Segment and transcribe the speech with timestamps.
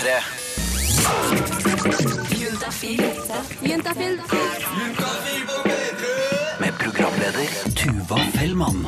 [0.00, 0.20] P3.
[6.60, 8.86] Med programleder Tuva Fellmann.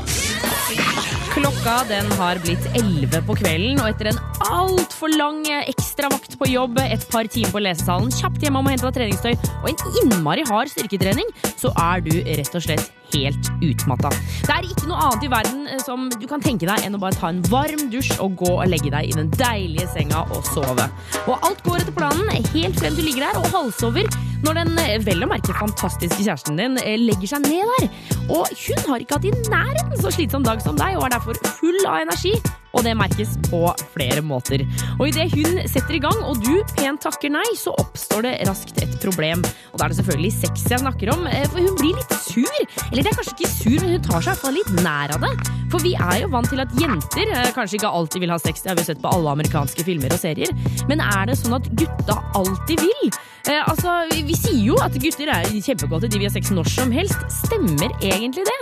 [1.33, 6.81] Klokka den har blitt 11 på kvelden, og etter en altfor lang ekstravakt på jobb,
[6.81, 10.49] et par timer på lesesalen, kjapt hjemme om å hente deg treningstøy og en innmari
[10.49, 11.29] hard styrketrening,
[11.61, 14.13] så er du rett og slett helt utmatta.
[14.43, 17.03] Det er ikke noe annet i verden eh, som du kan tenke deg enn å
[17.03, 20.47] bare ta en varm dusj og gå og legge deg i den deilige senga og
[20.53, 20.89] sove.
[21.27, 24.09] Og alt går etter planen helt frem til du ligger der og halsover
[24.43, 27.87] når den eh, vel å merke fantastiske kjæresten din eh, legger seg ned der.
[28.33, 31.39] Og hun har ikke hatt i nærheten så slitsom dag som deg og er derfor
[31.61, 32.35] full av energi.
[32.73, 34.63] Og det merkes på flere måter.
[34.97, 38.81] Og idet hun setter i gang, og du pent takker nei, så oppstår det raskt
[38.81, 39.45] et problem.
[39.73, 42.81] Og da er det selvfølgelig sex jeg snakker om, for hun blir litt sur.
[42.89, 45.15] Eller det er kanskje ikke sur, men hun tar seg i hvert fall litt nær
[45.17, 45.33] av det.
[45.73, 48.63] For vi er jo vant til at jenter eh, kanskje ikke alltid vil ha sex,
[48.63, 50.53] det har vi sett på alle amerikanske filmer og serier.
[50.91, 53.13] Men er det sånn at gutta alltid vil?
[53.51, 56.69] Eh, altså, vi, vi sier jo at gutter er kjempekåte, de vil ha sex når
[56.71, 57.25] som helst.
[57.43, 58.59] Stemmer egentlig det?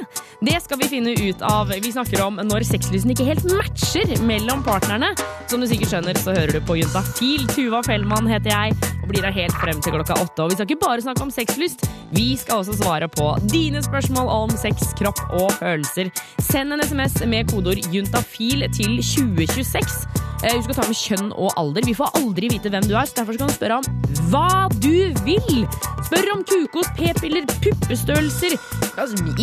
[0.47, 1.73] Det skal vi finne ut av.
[1.75, 5.13] Vi snakker om når sexlysten ikke helt matcher mellom partnerne.
[5.51, 7.45] Som du sikkert skjønner, så hører du på Juntafil.
[7.53, 10.47] Tuva Fellmann heter jeg, og blir her helt frem til klokka åtte.
[10.47, 14.30] Og vi skal ikke bare snakke om sexlyst, vi skal også svare på dine spørsmål
[14.31, 16.11] om sex, kropp og følelser.
[16.43, 20.01] Send en SMS med kodeord juntafil til 2026.
[20.41, 21.85] Eh, Husk å ta med kjønn og alder.
[21.85, 25.13] Vi får aldri vite hvem du er, så derfor kan du spørre om hva du
[25.27, 25.65] vil.
[26.07, 28.57] Spør om kukos, p-piller, puppestørrelser,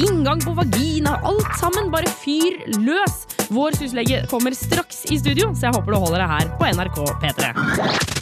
[0.02, 1.92] inngang på vagina, alt sammen.
[1.94, 3.26] Bare fyr løs.
[3.54, 7.04] Vår syslege kommer straks i studio, så jeg håper du holder deg her på NRK
[7.24, 8.17] P3.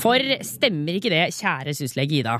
[0.00, 2.38] For stemmer ikke det, kjære syslege Ida?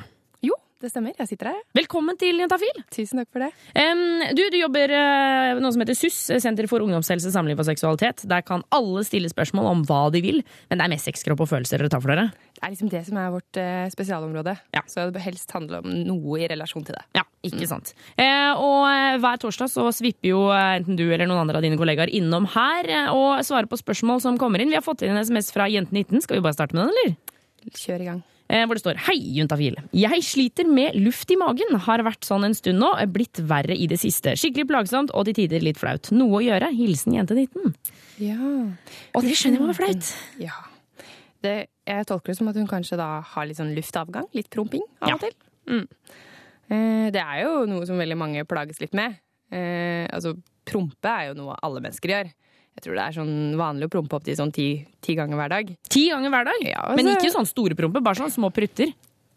[0.81, 1.13] Det stemmer.
[1.13, 1.57] Jeg sitter her.
[1.77, 2.79] Velkommen til Jentafil.
[2.89, 3.51] Tusen takk for det.
[3.77, 8.25] Um, du, du jobber uh, noe som heter SUS, Senter for ungdomshelse, samliv og seksualitet.
[8.31, 10.41] Der kan alle stille spørsmål om hva de vil,
[10.71, 12.31] men det er mest sex, kropp og følelser dere tar for dere.
[12.57, 14.57] Det er liksom det som er vårt uh, spesialområde.
[14.73, 14.85] Ja.
[14.89, 17.05] Så det bør helst handle om noe i relasjon til det.
[17.21, 17.93] Ja, ikke sant.
[18.17, 22.09] Uh, og hver torsdag så svipper jo enten du eller noen andre av dine kollegaer
[22.09, 24.73] innom her og svarer på spørsmål som kommer inn.
[24.73, 26.25] Vi har fått inn en SMS fra Jente19.
[26.25, 27.75] Skal vi bare starte med den, eller?
[27.77, 28.29] Kjør i gang.
[28.51, 29.77] Eh, hvor det står Hei, juntafil.
[29.95, 31.77] Jeg sliter med luft i magen.
[31.87, 32.89] Har vært sånn en stund nå.
[33.15, 34.33] Blitt verre i det siste.
[34.41, 36.11] Skikkelig plagsomt og til tider litt flaut.
[36.17, 36.73] Noe å gjøre.
[36.75, 37.71] Hilsen jente19.
[38.19, 38.41] Ja.
[39.15, 40.11] Og det skjønner jeg var flaut.
[40.43, 40.59] ja.
[41.41, 41.55] Det,
[41.89, 44.27] jeg tolker det som at hun kanskje da har litt sånn luftavgang.
[44.37, 45.15] Litt promping av Ja.
[45.15, 45.33] og til.
[45.71, 45.87] Mm.
[46.71, 49.15] Eh, det er jo noe som veldig mange plages litt med.
[49.51, 50.35] Eh, altså,
[50.69, 52.29] prompe er jo noe alle mennesker gjør.
[52.81, 55.53] Jeg tror det er sånn vanlig å prompe opp til sånn ti, ti ganger hver
[55.53, 55.77] dag.
[55.93, 56.63] Ti ganger hver dag.
[56.65, 58.95] Ja, Men altså- ikke sånn store promper, bare sånne små prutter.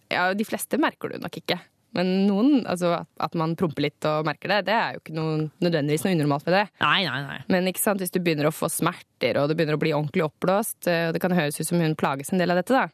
[0.10, 1.60] Ja, de fleste merker du nok ikke.
[1.94, 5.52] Men noen, altså at- man promper litt og merker det, det er jo ikke noe,
[5.62, 6.70] nødvendigvis noe unormalt ved det.
[6.80, 7.40] Nei, nei, nei.
[7.50, 10.24] Men ikke sant, hvis du begynner å få smerter, og det begynner å bli ordentlig
[10.24, 12.88] oppblåst, eh, og det kan høres ut som hun plages en del av dette, da.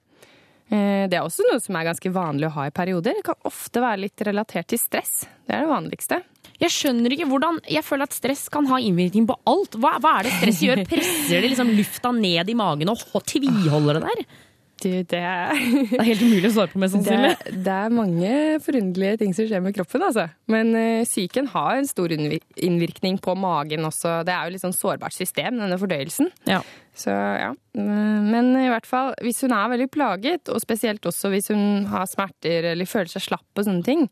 [0.72, 3.14] Eh, Det er også noe som er ganske vanlig å ha i perioder.
[3.16, 5.28] Det kan ofte være litt relatert til stress.
[5.48, 6.24] Det er det vanligste.
[6.60, 9.78] Jeg skjønner ikke hvordan Jeg føler at stress kan ha innvirkning på alt.
[9.80, 10.84] Hva, hva er det stress gjør?
[10.90, 14.40] Presser det liksom lufta ned i magen og tviholder det der?
[14.80, 15.54] Du, det, er,
[15.92, 17.32] Det er helt umulig å svare på, mest sannsynlig.
[17.46, 20.28] Det, det er mange forunderlige ting som skjer med kroppen, altså.
[20.52, 20.72] Men
[21.08, 24.20] psyken har en stor innvirkning på magen også.
[24.28, 26.32] Det er jo litt sånn sårbart system, denne fordøyelsen.
[26.50, 26.62] Ja.
[27.00, 27.54] Så ja.
[27.80, 32.08] Men i hvert fall, hvis hun er veldig plaget, og spesielt også hvis hun har
[32.10, 34.08] smerter eller føler seg slapp og sånne ting,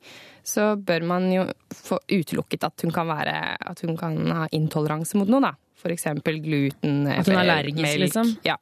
[0.48, 5.20] så bør man jo få utelukket at hun kan, være, at hun kan ha intoleranse
[5.20, 5.54] mot noe, da.
[5.78, 7.04] For eksempel gluten.
[7.12, 8.04] At hun er allergisk, melk.
[8.08, 8.32] liksom?
[8.48, 8.56] Ja.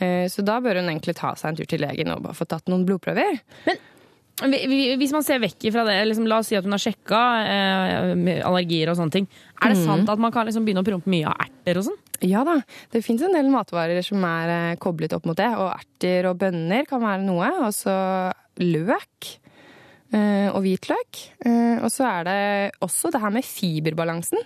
[0.00, 2.46] Eh, Så da bør hun egentlig ta seg en tur til legen og bare få
[2.46, 3.38] tatt noen blodprøver.
[4.42, 7.20] Vi- Hvis man ser vekk fra det, liksom, la oss si at hun har sjekka
[7.48, 9.28] eh, allergier og sånne ting.
[9.62, 11.96] Er det sant at man kan liksom begynne å prompe mye av erter og sånn?
[12.20, 12.58] Ja da,
[12.92, 15.48] det fins en del matvarer som er eh, koblet opp mot det.
[15.56, 17.48] Og erter og bønner kan være noe.
[17.64, 17.96] Og så
[18.60, 19.38] løk.
[20.12, 21.20] Eh, Og hvitløk.
[21.44, 24.38] Eh, Og så er det også det her med fiberbalansen.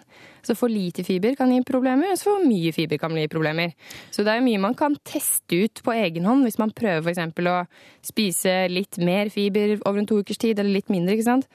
[0.43, 3.75] Så for lite fiber kan gi problemer, og så for mye fiber kan gi problemer.
[4.11, 7.19] Så det er mye man kan teste ut på egen hånd hvis man prøver f.eks.
[7.45, 7.67] å
[8.03, 11.12] spise litt mer fiber over en to ukers tid, eller litt mindre.
[11.15, 11.47] ikke sant?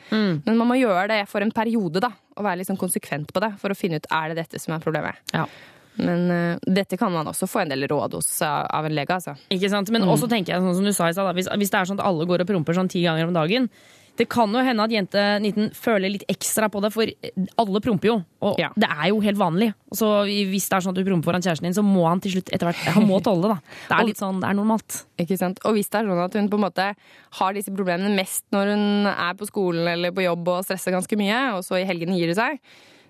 [0.46, 2.12] Men man må gjøre det for en periode, da.
[2.38, 4.76] Og være litt sånn konsekvent på det for å finne ut er det dette som
[4.76, 5.18] er problemet.
[5.34, 5.48] Ja.
[5.98, 9.16] Men uh, dette kan man også få en del råd hos uh, av en lege,
[9.16, 9.36] altså.
[9.54, 9.92] Ikke sant?
[9.96, 12.02] Men også tenker jeg sånn som du sa i stad, hvis, hvis det er sånn
[12.02, 13.70] at alle går og promper sånn ti ganger om dagen
[14.16, 17.10] Det kan jo hende at jente 19 føler litt ekstra på det, for
[17.60, 18.14] alle promper jo.
[18.48, 18.70] Og Ja.
[18.80, 19.74] det er jo helt vanlig.
[19.92, 22.32] Så hvis det er sånn at du promper foran kjæresten din, så må han til
[22.38, 23.60] slutt etter hvert Han må tåle det, da.
[23.90, 25.02] Det er litt sånn, det er normalt.
[25.20, 25.60] Ikke sant?
[25.68, 26.88] Og hvis det er sånn at hun på en måte
[27.42, 31.20] har disse problemene mest når hun er på skolen eller på jobb og stresser ganske
[31.20, 32.60] mye, og så i helgene gir hun seg,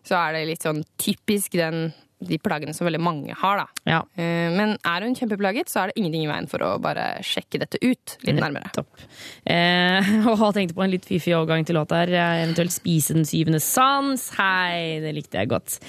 [0.05, 1.87] så er det litt sånn typisk den,
[2.25, 3.85] de plagene som veldig mange har, da.
[3.89, 4.01] Ja.
[4.17, 7.61] Eh, Men er hun kjempeplaget, så er det ingenting i veien for å bare sjekke
[7.61, 8.69] dette ut litt nærmere.
[8.75, 9.01] Topp.
[9.45, 12.13] Eh, og tenkte på en litt fiffig overgang til låt her.
[12.43, 14.29] Eventuelt spise den syvende sans.
[14.37, 15.79] Hei, det likte jeg godt.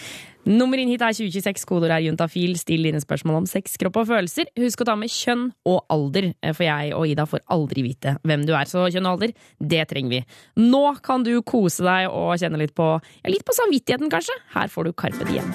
[0.46, 2.54] Nummer inn hit er 2026, kodeord er juntafil.
[2.60, 4.46] Still dine spørsmål om sex, kropp og følelser.
[4.62, 8.16] Husk å ta med kjønn og alder, eh, for jeg og Ida får aldri vite
[8.22, 8.64] hvem du er.
[8.70, 10.24] Så kjønn og alder, det trenger vi.
[10.62, 14.38] Nå kan du kose deg og kjenne litt på, ja, litt på samvittigheten, kanskje.
[14.54, 15.50] Her får du Karpe Diem.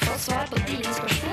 [0.00, 1.25] Få svar på dine spørsmål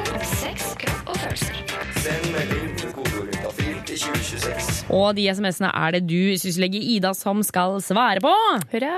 [4.94, 8.32] Og de SMS-ene er det du, syslege Ida, som skal svare på.
[8.72, 8.94] Hurra!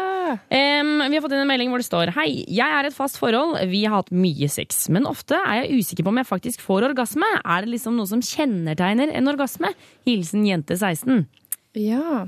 [0.50, 3.20] Um, vi har fått inn en melding hvor det står Hei, jeg er et fast
[3.22, 6.64] forhold, vi har hatt mye sex, men ofte er jeg usikker på om jeg faktisk
[6.66, 7.30] får orgasme.
[7.44, 9.74] Er det liksom noe som kjennetegner en orgasme?
[10.08, 11.26] Hilsen jente 16.
[11.78, 12.26] Ja.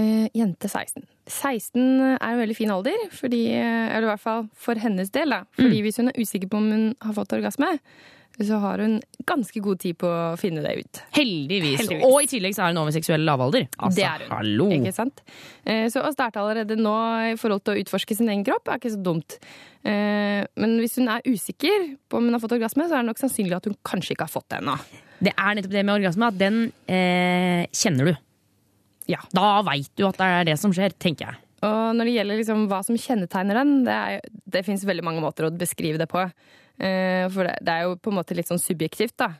[0.00, 1.06] Uh, jente 16.
[1.30, 1.82] 16
[2.16, 5.30] er en veldig fin alder, fordi, eh, eller i hvert fall for hennes del.
[5.30, 5.44] Da.
[5.54, 7.68] Fordi hvis hun er usikker på om hun har fått orgasme,
[8.46, 8.94] så har hun
[9.28, 11.00] ganske god tid på å finne det ut.
[11.16, 11.80] Heldigvis.
[11.82, 12.04] Heldigvis.
[12.08, 13.66] Og i tillegg så er hun over seksuell lavalder.
[13.78, 14.30] Altså, det er hun.
[14.36, 14.68] hallo.
[14.78, 15.20] Ikke sant?
[15.64, 16.94] Eh, Så å starte allerede nå
[17.32, 19.36] i forhold til å utforske sin egen kropp er ikke så dumt.
[19.84, 23.10] Eh, Men hvis hun er usikker på om hun har fått orgasme, så er det
[23.10, 24.78] nok sannsynlig at hun kanskje ikke har fått det ennå.
[25.20, 26.58] Det er nettopp det med orgasme, at den
[26.88, 28.16] eh, kjenner du.
[29.10, 29.18] Ja.
[29.34, 31.40] Da veit du at det er det som skjer, tenker jeg.
[31.66, 35.20] Og når det gjelder liksom hva som kjennetegner den, det, er, det fins veldig mange
[35.20, 36.22] måter å beskrive det på.
[36.80, 39.34] Eh, For det, er jo på en måte litt sånn subjektivt, da.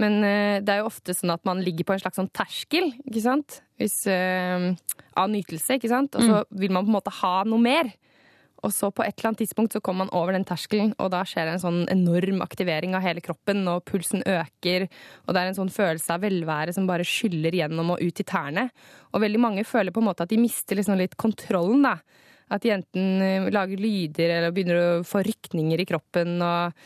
[0.00, 2.90] Men eh, det er jo ofte sånn at man ligger på en slags sånn terskel,
[3.04, 3.60] ikke sant?
[3.80, 4.72] Hvis, uh,
[5.20, 6.16] av nytelse, ikke sant?
[6.16, 7.90] Og så vil man på en måte ha noe mer.
[8.64, 11.20] Og så på et eller annet tidspunkt så kommer man over den terskelen, og da
[11.28, 14.86] skjer det en sånn enorm aktivering av hele kroppen, og pulsen øker,
[15.26, 18.26] og det er en sånn følelse av velvære som bare skyller gjennom og ut i
[18.26, 18.68] tærne.
[19.12, 21.98] Og veldig mange føler på en måte at de mister liksom litt kontrollen, da.
[22.52, 26.76] At jenten eh, lager lyder eller begynner å få rykninger i kroppen og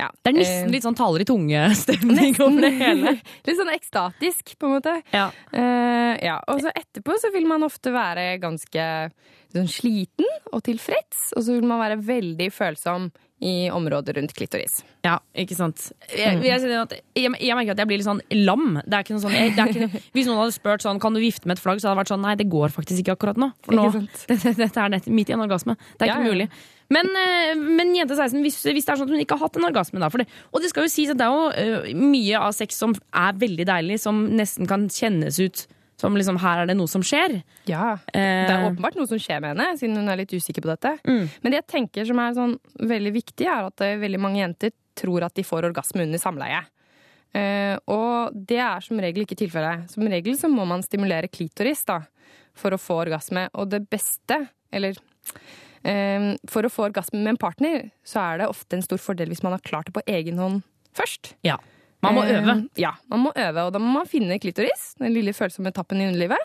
[0.00, 0.06] ja.
[0.16, 3.12] Det er nesten eh, litt sånn taler i tunge-stemning over det hele.
[3.46, 4.94] Litt sånn ekstatisk, på en måte.
[5.12, 5.26] Ja.
[5.52, 8.86] Uh, ja, og så etterpå så vil man ofte være ganske
[9.52, 14.82] sånn sliten og tilfreds, og så vil man være veldig følsom i området rundt klitoris.
[15.06, 15.86] Ja, ikke sant.
[16.12, 16.60] Jeg, jeg,
[17.16, 18.74] jeg, jeg merker at jeg blir litt sånn lam.
[18.84, 21.56] Det er ikke noe sånn, ikke, hvis noen hadde spurt sånn, kan du vifte med
[21.56, 23.48] et flagg, så hadde det vært sånn nei, det går faktisk ikke akkurat nå.
[23.64, 23.86] For nå,
[24.30, 25.78] dette, dette er nett, midt i en orgasme.
[25.96, 26.34] Det er ikke ja.
[26.34, 26.50] mulig.
[26.92, 29.56] Men, eh, men jente 16, hvis, hvis det er sånn at hun ikke har hatt
[29.56, 32.44] en orgasme, da det, Og det skal jo sies at det er jo eh, mye
[32.44, 35.64] av sex som er veldig deilig, som nesten kan kjennes ut
[36.00, 37.42] som liksom her er det noe som skjer.
[37.68, 38.20] Ja, Eh.
[38.20, 38.46] Mm.
[38.48, 40.96] Det er åpenbart noe som skjer med henne, siden hun er litt usikker på dette.
[41.04, 44.72] Men det jeg tenker som er sånn veldig viktig, er at eh, veldig mange jenter
[44.96, 46.62] tror at de får orgasme under samleie.
[47.36, 49.90] Eh, og det er som regel ikke tilfellet.
[49.92, 52.00] Som regel så må man stimulere klitoris da,
[52.58, 53.46] for å få orgasme.
[53.54, 54.96] Og det beste, eller
[56.50, 59.40] For å få orgasme med en partner, så er det ofte en stor fordel hvis
[59.42, 60.58] man har klart det på egen hånd
[60.92, 61.30] først.
[61.46, 61.54] Ja.
[62.02, 62.54] Man må øve.
[62.80, 66.08] Ja, man må øve, og da må man finne klitoris, den lille følsomme tappen i
[66.08, 66.40] underlivet.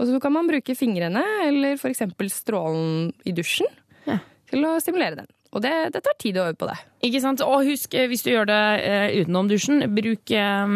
[0.00, 2.02] Og så kan man bruke fingrene eller f.eks.
[2.32, 3.68] strålen i dusjen
[4.08, 4.18] Ja.
[4.50, 5.28] til å stimulere den.
[5.54, 6.74] Og det, det tar tid å øve på det.
[7.06, 7.44] Ikke sant?
[7.46, 10.72] Og husk, eh, hvis du gjør det uh, utenom dusjen, bruk eh,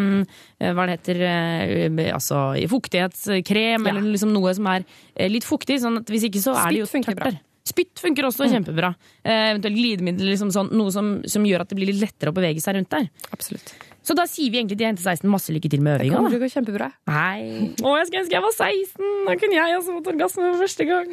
[0.63, 3.91] hva det heter, uh, altså fuktighetskrem, Ja.
[3.91, 5.81] eller liksom noe som er uh, litt fuktig.
[5.83, 7.41] Sånn at hvis ikke så er det jo Spytt tørt der.
[7.69, 8.95] Spytt funker også kjempebra.
[9.25, 12.37] Eh, eventuelt glidemiddel, liksom sånn, noe som, som gjør at det blir litt lettere å
[12.37, 13.11] bevege seg rundt der.
[13.35, 13.75] Absolutt.
[14.09, 16.17] Så da sier vi egentlig til Jente 16 masse lykke til med Det øvinga.
[16.17, 16.33] kommer da.
[16.33, 16.87] til å gå kjempebra.
[17.12, 17.41] Nei.
[17.85, 19.11] Å, jeg skulle ønske jeg var 16!
[19.29, 21.11] Da kunne jeg også fått orgasme for første gang.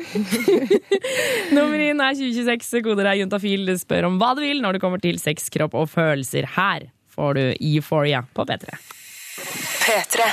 [1.58, 2.82] Nummer inn er 2026.
[2.86, 3.68] Koder er juntafil.
[3.82, 6.48] Spør om hva du vil når det kommer til sex, kropp og følelser.
[6.56, 8.80] Her får du Euphoria på P3.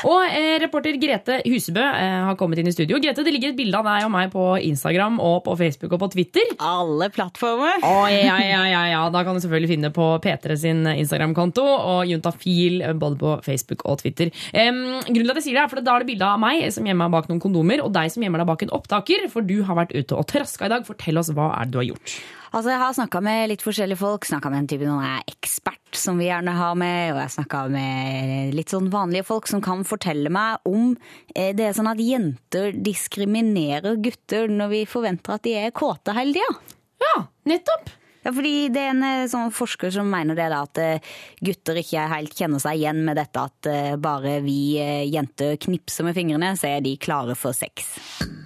[0.08, 3.00] Og eh, reporter Grete Husebø eh, har kommet inn i studio.
[3.02, 6.02] Grete, Det ligger et bilde av deg og meg på Instagram og på Facebook og
[6.04, 6.52] på Twitter.
[6.62, 7.82] Alle plattformer.
[7.86, 9.02] Å, ja, ja, ja, ja.
[9.12, 13.86] Da kan du selvfølgelig finne på P3 sin Instagram-konto og Juntafil eh, både på Facebook
[13.90, 14.32] og Twitter.
[14.52, 16.68] Eh, grunnen til at jeg sier det er for Da er det bilde av meg
[16.74, 19.46] som gjemmer meg bak noen kondomer, og deg som gjemmer deg bak en opptaker, for
[19.46, 20.86] du har vært ute og traska i dag.
[20.86, 22.16] Fortell oss hva er det du har gjort.
[22.52, 24.26] Altså, Jeg har snakka med litt forskjellige folk.
[24.28, 27.14] Snakka med en type noen er ekspert, som vi gjerne har med.
[27.14, 30.92] Og jeg snakka med litt sånn vanlige folk som kan fortelle meg om
[31.34, 36.12] eh, det er sånn at jenter diskriminerer gutter når vi forventer at de er kåte
[36.16, 36.76] hele tida.
[37.02, 37.16] Ja,
[37.48, 37.88] nettopp!
[38.22, 41.80] Ja, fordi det er en eh, sånn forsker som mener det da, at eh, gutter
[41.80, 43.70] ikke helt kjenner seg igjen med dette at
[44.04, 44.76] bare vi
[45.08, 47.94] jenter knipser med fingrene, så er de klare for sex.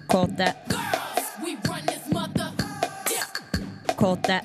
[0.07, 0.53] Kåte.
[3.97, 4.41] Kåte.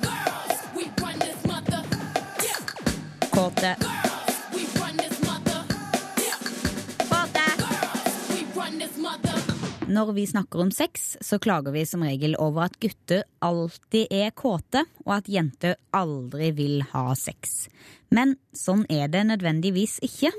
[3.31, 3.77] Kåte.
[9.87, 14.31] Når vi snakker om sex, så klager vi som regel over at gutter alltid er
[14.31, 17.67] kåte, og at jenter aldri vil ha sex.
[18.09, 20.33] Men sånn er det nødvendigvis ikke.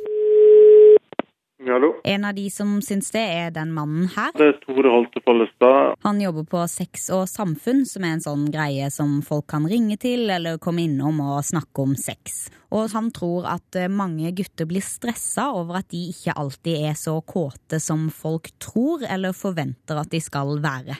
[1.65, 4.31] Hallo, En av de som syns det, er den mannen her.
[4.35, 5.95] det er Tore Holte Follestad.
[6.03, 9.95] Han jobber på Sex og samfunn, som er en sånn greie som folk kan ringe
[10.01, 12.49] til eller komme innom og snakke om sex.
[12.75, 16.99] Og han tror at eh, mange gutter blir stressa over at de ikke alltid er
[16.99, 20.99] så kåte som folk tror eller forventer at de skal være.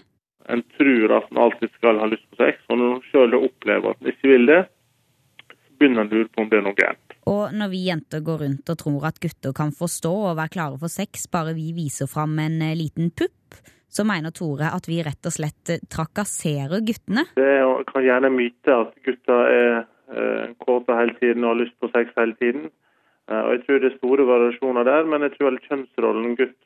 [0.53, 3.91] En tror at en alltid skal ha lyst på sex, og når en sjøl opplever
[3.91, 4.61] at en ikke vil det,
[5.51, 7.02] så begynner en å lure på om det er noe gærent.
[7.29, 10.79] Og når vi jenter går rundt og tror at gutter kan forstå og være klare
[10.81, 13.59] for sex bare vi viser fram en eh, liten pupp,
[13.93, 17.27] så mener Tore at vi rett og slett eh, trakasserer guttene.
[17.37, 17.55] Det
[17.91, 19.73] kan gjerne myte at gutter er
[20.11, 22.71] eh, kåte hele tiden og har lyst på sex hele tiden.
[23.31, 26.57] Og Jeg tror det er store variasjoner der, men jeg tror kjønnsrollen gutt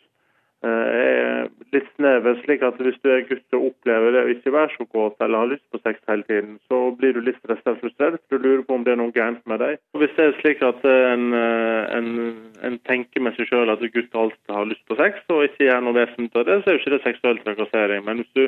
[1.74, 2.38] litt snever.
[2.44, 5.44] slik at hvis du er gutt og opplever det å ikke være så kåt eller
[5.44, 8.64] har lyst på sex hele tiden, så blir du litt stressa og frustrert, du lurer
[8.66, 9.82] på om det er noe gærent med deg.
[9.94, 12.10] Og Hvis det er slik at eh, en, eh, en,
[12.70, 15.84] en tenker med seg sjøl at gutt alltid har lyst på sex, og ikke gjør
[15.86, 18.06] noe vesentlig av det, så er jo ikke det seksuell trakassering.
[18.08, 18.48] Men hvis du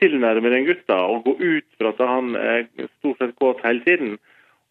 [0.00, 2.64] tilnærmer en gutt og går ut fra at han er
[2.98, 4.16] stort sett kåt hele tiden,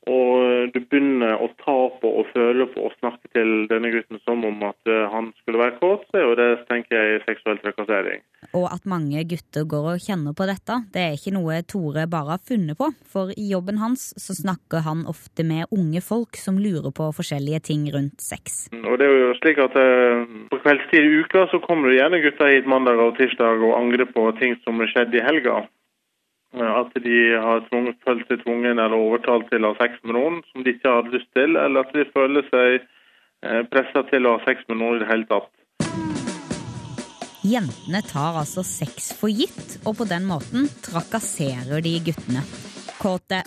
[0.10, 4.44] og du begynner å ta på og føle på og snakke til denne gutten som
[4.44, 8.24] om at eh, han skulle være kåt, så er jo det tenker jeg, seksuell trakassering.
[8.52, 12.36] Og at mange gutter går og kjenner på dette, det er ikke noe Tore bare
[12.36, 12.90] har funnet på.
[13.14, 17.64] For i jobben hans så snakker han ofte med unge folk som lurer på forskjellige
[17.72, 18.66] ting rundt sex.
[18.84, 22.20] Og det er jo slik at eh, På kveldstid i uka så kommer det gjerne
[22.26, 25.64] gutter hit mandag og tirsdag og angrer på ting som skjedde i helga.
[26.54, 30.16] Eh, At de har tvunget, følt seg tvungen eller overtalt til å ha sex med
[30.18, 32.90] noen som de ikke hadde lyst til, eller at de føler seg
[33.74, 35.50] pressa til å ha sex med noen i det hele tatt.
[37.44, 42.40] Jentene tar altså sex for gitt, og på den måten trakasserer de guttene.
[43.02, 43.42] Kåte.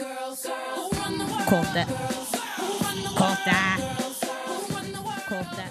[1.48, 1.84] Kåte.
[3.16, 3.56] Kåte.
[5.30, 5.64] Kåte.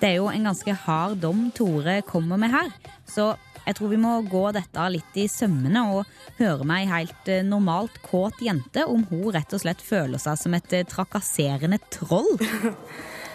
[0.00, 2.72] Det er jo en ganske hard dom Tore kommer med her,
[3.06, 3.36] så
[3.66, 7.44] jeg tror vi må gå dette litt i sømmene og høre med ei helt eh,
[7.46, 12.34] normalt kåt jente om hun rett og slett føler seg som et eh, trakasserende troll.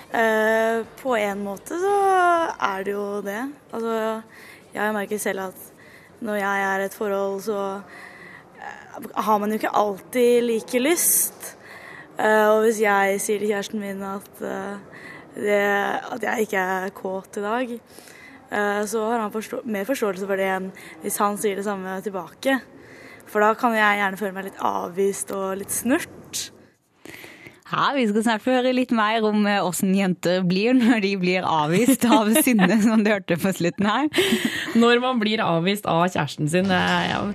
[0.07, 1.89] Eh, på en måte så
[2.63, 3.41] er det jo det.
[3.75, 3.97] Altså,
[4.71, 5.65] jeg merker selv at
[6.23, 7.65] når jeg er i et forhold, så
[9.27, 11.49] har man jo ikke alltid like lyst.
[12.23, 14.31] Og hvis jeg sier til kjæresten min at,
[15.35, 17.75] det, at jeg ikke er kåt i dag,
[18.49, 20.69] så har han forstå mer forståelse for det enn
[21.03, 22.59] hvis han sier det samme tilbake.
[23.27, 26.47] For da kan jeg gjerne føle meg litt avvist og litt snurt.
[27.67, 31.11] Ja, Vi skal snart få høre litt mer om eh, åssen jenter blir når de
[31.19, 34.07] blir avvist av Synne, som du hørte på slutten her.
[34.79, 36.71] Når man blir avvist av kjæresten sin.
[36.71, 37.25] Ja.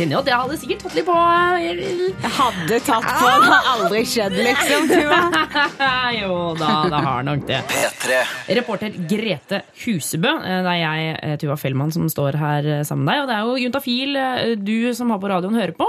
[0.00, 1.80] Kjenner jo at jeg hadde sikkert tatt litt på eh,
[2.24, 4.88] Jeg hadde tatt på, det har aldri skjedd, liksom.
[4.90, 5.20] Tuva.
[6.20, 7.60] Jo da, det har nok det.
[7.70, 8.20] P3.
[8.60, 10.32] Reporter Grete Husebø.
[10.40, 13.22] eh, Det er jeg, eh, Tuva Fellmann, som står her sammen med deg.
[13.22, 14.18] Og det er jo Juntafil,
[14.64, 15.88] du som har på radioen, hører på.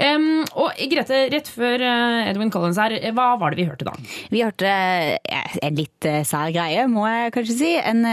[0.00, 3.86] Em, og Grete, rett før eh, Edwin Collins her, eh, hva var det vi hørte
[3.88, 3.94] da?
[4.32, 7.72] Vi hørte eh, en litt sær greie, må jeg kanskje si.
[7.76, 8.04] En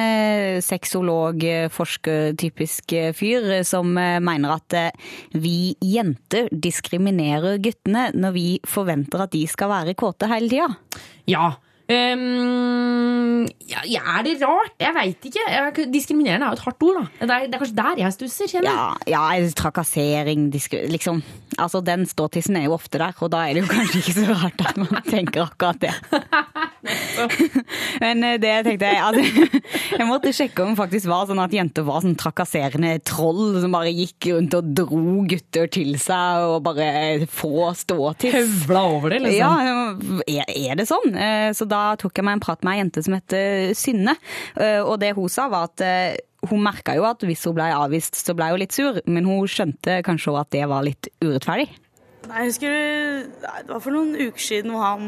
[0.65, 4.77] sexolog, forsker, typisk eh, fyr, som mener at
[5.33, 10.69] vi jenter diskriminerer guttene når vi forventer at de skal være kåte hele tida.
[11.29, 11.53] Ja.
[11.89, 14.73] Em, ja, ja, er det rart?
[14.81, 15.43] Jeg veit ikke.
[15.93, 17.03] Diskriminerende er jo et hardt ord, da.
[17.19, 18.71] Det er, det er kanskje der jeg stusser, kjenner.
[19.09, 20.41] Ja, ja, trakassering,
[20.93, 21.15] liksom.
[21.59, 24.25] Altså, den ståtissen er jo ofte der, og da er det jo kanskje ikke så
[24.31, 25.93] rart at man tenker akkurat det.
[27.99, 29.23] Men det det jeg tenkte altså,
[29.99, 33.73] Jeg måtte sjekke om det faktisk var sånn at jenter var sånn trakasserende troll som
[33.75, 36.85] bare gikk rundt og dro gutter til seg og bare
[37.29, 38.33] få ståtiss.
[38.37, 39.39] Høvla over det, liksom.
[39.39, 39.51] Ja,
[40.39, 41.09] er, er det sånn?
[41.13, 44.15] Eh, Så da tok jeg meg en prat med ei jente som heter Synne.
[44.57, 46.17] Eh, Og det hun sa var at eh,
[46.49, 49.47] hun merka jo at hvis hun ble avvist, så ble hun litt sur, men hun
[49.49, 51.67] skjønte kanskje òg at det var litt urettferdig.
[52.29, 52.73] Nei, jeg husker
[53.65, 55.05] Det var for noen uker siden hvor han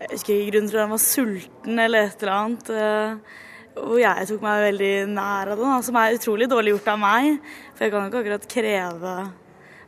[0.00, 2.70] Jeg husker ikke grunnen til at han var sulten eller et eller annet.
[2.70, 3.38] eh,
[3.76, 7.38] Hvor jeg tok meg veldig nær av det, som er utrolig dårlig gjort av meg.
[7.74, 9.14] For jeg kan jo ikke akkurat kreve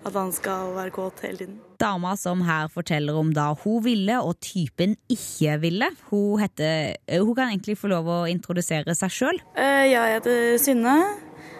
[0.04, 1.58] at han skal være kåt hele tiden.
[1.84, 5.90] Dama som her forteller om da hun ville og typen ikke ville.
[6.08, 9.40] Hun, heter, eh, hun kan egentlig få lov å introdusere seg sjøl.
[9.56, 10.96] ja, Jeg heter Synne.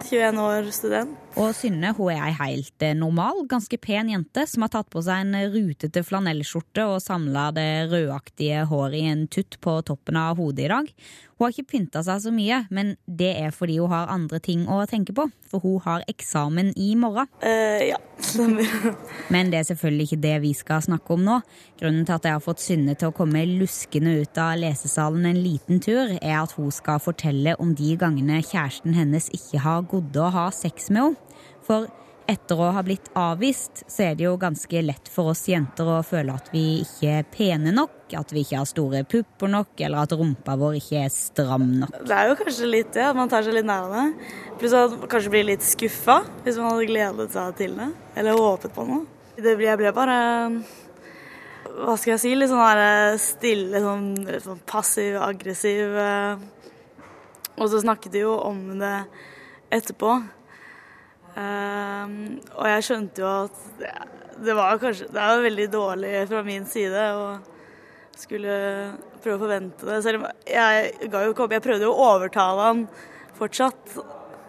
[0.09, 1.24] 21 år, student.
[1.35, 5.01] Og Synne hun er ei helt eh, normal, ganske pen jente som har tatt på
[5.03, 10.39] seg en rutete flanellskjorte og samla det rødaktige håret i en tutt på toppen av
[10.39, 10.91] hodet i dag.
[11.35, 14.61] Hun har ikke pynta seg så mye, men det er fordi hun har andre ting
[14.71, 15.25] å tenke på.
[15.51, 17.27] For hun har eksamen i morgen.
[17.43, 18.95] Uh, ja, stemmer.
[19.33, 21.41] Men det er selvfølgelig ikke det vi skal snakke om nå.
[21.81, 25.43] Grunnen til at jeg har fått Synne til å komme luskende ut av lesesalen en
[25.43, 30.15] liten tur, er at hun skal fortelle om de gangene kjæresten hennes ikke har godd
[30.15, 31.24] å ha sex med henne.
[31.65, 31.87] For
[32.25, 35.99] etter å ha blitt avvist, så er det jo ganske lett for oss jenter å
[36.05, 40.05] føle at vi ikke er pene nok, at vi ikke har store pupper nok, eller
[40.05, 41.99] at rumpa vår ikke er stram nok.
[42.05, 44.31] Det er jo kanskje litt det, at man tar seg litt nær av det.
[44.61, 47.91] Pluss at man kanskje blir litt skuffa hvis man hadde gledet seg til det.
[48.17, 49.05] Eller håpet på noe.
[49.35, 50.19] Det ble, jeg ble bare
[51.75, 52.31] Hva skal jeg si?
[52.39, 54.05] Litt sånn der stille, sånn,
[54.45, 55.97] sånn passiv-aggressiv.
[57.55, 58.95] Og så snakket de jo om det
[59.75, 60.15] etterpå.
[61.35, 62.13] Um,
[62.55, 63.57] og jeg skjønte jo at
[64.39, 67.25] det, var kanskje Det er veldig dårlig fra min side å
[68.15, 68.55] skulle
[69.19, 69.99] prøve å forvente det.
[70.05, 71.55] Selv om jeg ga jo ikke opp.
[71.57, 72.83] Jeg prøvde jo å overtale han
[73.35, 73.97] fortsatt.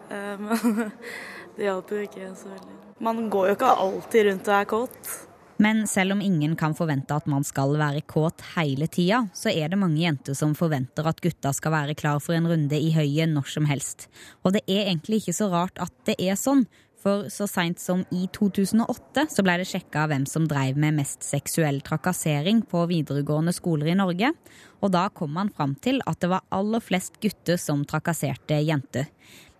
[0.07, 0.91] Men Men
[1.57, 2.75] det hjalp jo ikke så veldig.
[3.03, 5.09] Man går jo ikke alltid rundt og er kåt.
[5.57, 9.71] Men selv om ingen kan forvente at man skal være kåt hele tida, så er
[9.71, 13.33] det mange jenter som forventer at gutta skal være klar for en runde i høyet
[13.33, 14.05] når som helst.
[14.45, 18.01] Og det er egentlig ikke så rart at det er sånn, for så seint som
[18.11, 23.53] i 2008 så ble det sjekka hvem som dreiv med mest seksuell trakassering på videregående
[23.55, 24.33] skoler i Norge,
[24.81, 29.07] og da kom man fram til at det var aller flest gutter som trakasserte jenter.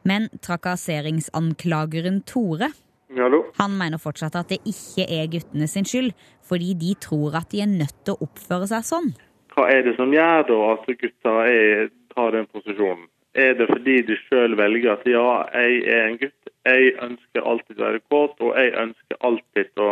[0.08, 2.72] Men trakasseringsanklageren Tore
[3.16, 3.46] Hallo?
[3.56, 6.12] han mener fortsatt at det ikke er guttene sin skyld,
[6.44, 9.14] fordi de tror at de er nødt til å oppføre seg sånn.
[9.56, 13.08] Hva er det som gjør da at gutta er, tar den posisjonen?
[13.38, 17.80] Er det fordi de sjøl velger at ja, jeg er en gutt, jeg ønsker alltid
[17.80, 19.90] å være kåt, og jeg ønsker alltid å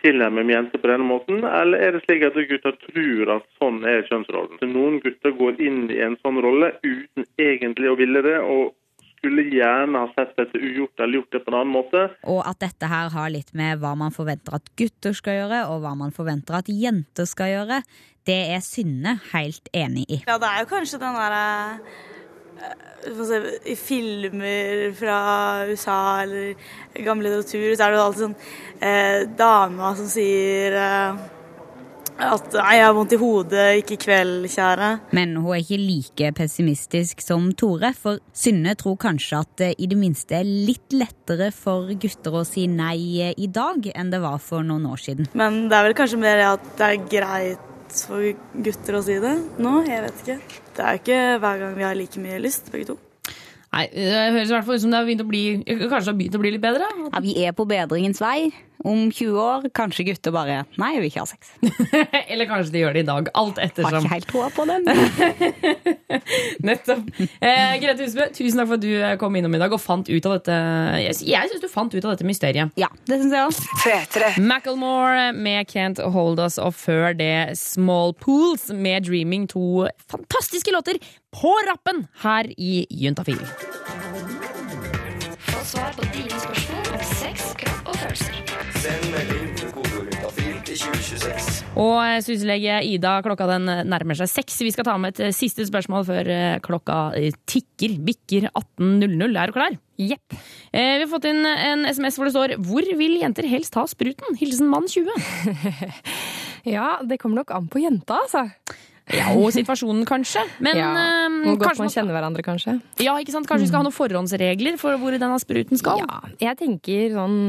[0.00, 4.06] tilnærme jenter på denne måten, eller er det slik at gutta tror at sånn er
[4.08, 4.72] kjønnsrollen?
[4.72, 8.72] Noen gutter går inn i en sånn rolle uten egentlig å ville det, og
[9.20, 12.04] skulle gjerne ha sett dette ugjort eller gjort det på en annen måte.
[12.32, 15.82] Og at dette her har litt med hva man forventer at gutter skal gjøre, og
[15.84, 17.82] hva man forventer at jenter skal gjøre,
[18.28, 20.22] det er Synne helt enig i.
[20.28, 21.42] Ja, det er jo kanskje den derre
[22.64, 23.42] eh, se,
[23.72, 25.18] I filmer fra
[25.68, 28.38] USA eller gammel litteratur, så er det jo alltid sånn
[28.80, 31.22] eh, dama som sier eh,
[32.20, 34.90] at 'nei, jeg har vondt i hodet, ikke i kveld, kjære'.
[35.16, 39.88] Men hun er ikke like pessimistisk som Tore, for Synne tror kanskje at det i
[39.90, 44.38] det minste er litt lettere for gutter å si nei i dag enn det var
[44.38, 45.28] for noen år siden.
[45.34, 47.66] Men det er vel kanskje mer at det er greit
[48.06, 48.22] for
[48.54, 49.76] gutter å si det nå.
[49.88, 50.40] Jeg vet ikke.
[50.76, 52.98] Det er jo ikke hver gang vi har like mye lyst, begge to.
[53.70, 56.10] Nei, Det høres i hvert fall ut som det har begynt å bli Kanskje det
[56.10, 56.88] har begynt å bli litt bedre?
[57.12, 58.50] Ja, vi er på bedringens vei.
[58.84, 61.50] Om 20 år kanskje gutter bare Nei, jeg vil ikke ha sex.
[62.32, 63.28] Eller kanskje de gjør det i dag.
[63.36, 63.92] Alt ettersom.
[63.92, 64.88] Har ikke helt troa på den.
[66.68, 67.10] Nettopp.
[67.44, 70.28] Eh, Grete Husbø, tusen takk for at du kom innom i dag og fant ut
[70.30, 70.56] av dette
[71.04, 72.72] Jeg, jeg syns du fant ut av dette mysteriet.
[72.80, 74.40] Ja, det syns jeg òg.
[74.40, 79.48] Macklemore med Can't Hold Us, og før det Small Pools med Dreaming.
[79.50, 81.00] To fantastiske låter
[81.36, 83.40] på rappen her i Juntafil.
[85.50, 86.69] Få svar på dine spørsmål
[88.80, 89.00] følelser.
[89.00, 91.60] Send melding til koderytafil til 2026.
[91.80, 94.60] Og eh, syslege Ida, klokka den nærmer seg seks.
[94.64, 96.98] Vi skal ta med et eh, siste spørsmål før eh, klokka
[97.50, 97.96] tikker.
[98.06, 99.36] Bikker 18.00.
[99.36, 99.78] Er du klar?
[100.00, 100.36] Jepp.
[100.72, 103.84] Eh, vi har fått inn en SMS hvor det står 'Hvor vil jenter helst ha
[103.86, 105.10] spruten?' Hilsen mann 20.
[106.68, 108.42] Ja, det kommer nok an på jenta, altså.
[109.08, 110.42] Ja, og situasjonen, kanskje.
[110.60, 110.90] Men ja.
[111.46, 112.74] Hvor godt man man kjenner hverandre, kanskje.
[113.00, 113.48] ja, ikke sant?
[113.48, 116.04] kanskje vi skal ha noen forhåndsregler for hvor denne spruten skal?
[116.04, 117.40] Ja, jeg tenker sånn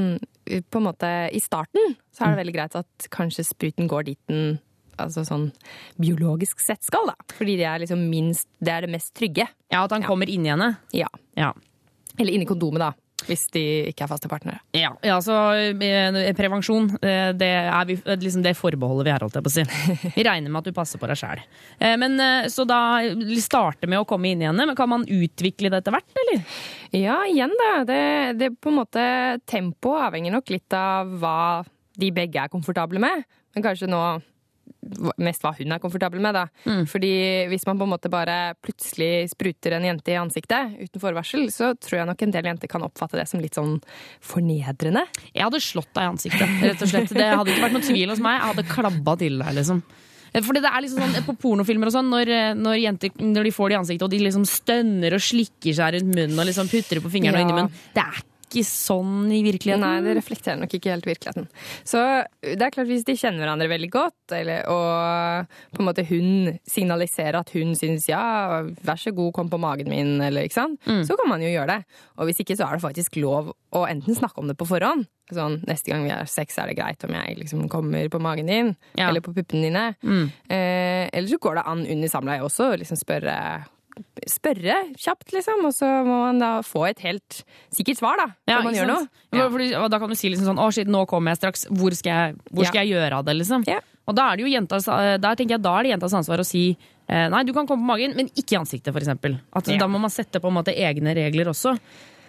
[0.59, 4.19] på en måte i starten så er det veldig greit at kanskje spruten går dit
[4.31, 4.59] den
[5.01, 5.47] altså sånn
[6.01, 7.15] biologisk sett skal, da.
[7.33, 9.47] Fordi det er liksom minst Det er det mest trygge.
[9.71, 10.75] Ja, At han kommer inn i henne?
[10.93, 11.07] Ja.
[11.37, 11.53] Ja.
[12.19, 12.91] Eller inni kondomet, da.
[13.27, 14.61] Hvis de ikke er faste partnere.
[14.75, 19.25] Ja, ja så eh, prevensjon, eh, det, er vi, eh, liksom det forbeholdet vi har,
[19.25, 19.65] holdt jeg på å si.
[20.17, 21.41] Vi regner med at du passer på deg sjæl.
[22.01, 22.19] Men
[22.51, 23.01] så da
[23.41, 26.41] starte med å komme inn igjen, men kan man utvikle det etter hvert, eller?
[26.97, 27.71] Ja, igjen, da.
[27.87, 28.01] Det,
[28.39, 29.05] det på en måte
[29.49, 31.37] Tempoet avhenger nok litt av hva
[32.01, 33.25] de begge er komfortable med.
[33.55, 34.01] Men kanskje nå
[35.21, 36.45] mest hva hun er komfortabel med, da.
[36.65, 36.83] Mm.
[36.89, 37.11] Fordi
[37.51, 41.73] hvis man på en måte bare plutselig spruter en jente i ansiktet uten forvarsel, så
[41.77, 43.77] tror jeg nok en del jenter kan oppfatte det som litt sånn
[44.25, 45.05] fornedrende.
[45.33, 47.13] Jeg hadde slått deg i ansiktet, rett og slett.
[47.13, 48.39] Det hadde ikke vært noen tvil hos meg.
[48.39, 49.83] Jeg hadde klabba til deg, liksom.
[50.31, 53.67] Fordi det er liksom sånn På pornofilmer og sånn, når, når jenter når de får
[53.67, 56.99] det i ansiktet, og de liksom stønner og slikker seg rundt munnen og liksom putter
[57.01, 57.47] det på fingrene og Ja.
[57.49, 59.81] inni munnen Det er ikke sånn i virkeligheten.
[59.81, 61.47] Nei, det reflekterer nok ikke helt virkeligheten.
[61.87, 62.01] Så
[62.43, 66.59] det er klart hvis de kjenner hverandre veldig godt, eller, og på en måte hun
[66.67, 68.21] signaliserer at hun syns ja,
[68.83, 71.77] vær så god, kom på magen min, eller ikke sant, så kan man jo gjøre
[71.79, 71.97] det.
[72.19, 75.07] Og hvis ikke så er det faktisk lov å enten snakke om det på forhånd.
[75.31, 78.49] Sånn, neste gang vi har sex, er det greit om jeg liksom kommer på magen
[78.51, 79.07] din, Ja.
[79.07, 79.85] eller på puppene dine.
[80.51, 83.37] Eh, eller så går det an under samleie også, å liksom spørre
[84.29, 87.41] Spørre kjapt, liksom, og så må man da få et helt
[87.73, 88.27] sikkert svar, da.
[88.49, 89.07] Ja, man gjør noe.
[89.33, 89.47] Ja.
[89.81, 91.65] og da kan du si liksom sånn Å, shit, nå kommer jeg straks.
[91.71, 93.65] Hvor skal jeg, hvor skal jeg gjøre av det, liksom?
[94.09, 96.41] Og da er det jo jentas, eh, der tenker jeg, da er det jentas ansvar
[96.41, 99.37] å si eh, Nei, du kan komme på magen, men ikke i ansiktet, eksempel.
[99.53, 99.77] Ja.
[99.83, 101.75] Da må man sette på en måte egne regler også.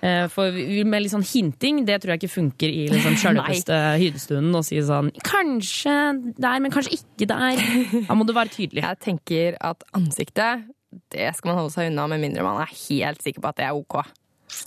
[0.03, 4.55] Eh, For med litt sånn hinting, det tror jeg ikke funker i liksom sjølveste hydestunden.
[4.59, 5.97] Å si sånn Kanskje
[6.37, 7.63] der, men kanskje ikke der.
[8.09, 8.83] Da må du være tydelig.
[8.83, 10.67] Jeg tenker at ansiktet,
[11.15, 13.69] det skal man holde seg unna med mindre man er helt sikker på at det
[13.69, 14.03] er ok.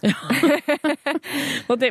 [0.01, 0.15] Ja.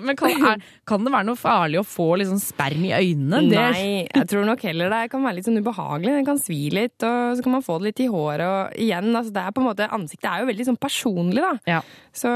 [0.02, 3.42] men kan, er, kan det være noe farlig å få liksom sperm i øynene?
[3.46, 6.12] Nei, jeg tror nok heller det kan være litt sånn ubehagelig.
[6.18, 8.44] Det kan svi litt, og så kan man få det litt i håret.
[8.44, 11.54] Og igjen, altså det er på en måte, ansiktet er jo veldig sånn personlig, da.
[11.76, 11.80] Ja.
[12.14, 12.30] Så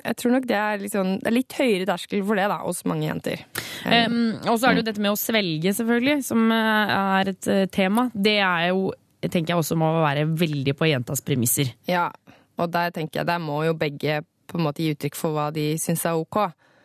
[0.00, 2.60] jeg tror nok det er litt, sånn, det er litt høyere terskel for det da,
[2.64, 3.44] hos mange jenter.
[3.84, 7.50] Um, og så er det jo dette med å svelge, selvfølgelig, som eh, er et
[7.50, 8.08] eh, tema.
[8.14, 8.90] Det er jo,
[9.28, 11.74] tenker jeg også må være veldig på jentas premisser.
[11.88, 12.08] Ja,
[12.60, 15.50] og der tenker jeg, der må jo begge på en måte gi uttrykk for hva
[15.54, 16.40] de syns er ok.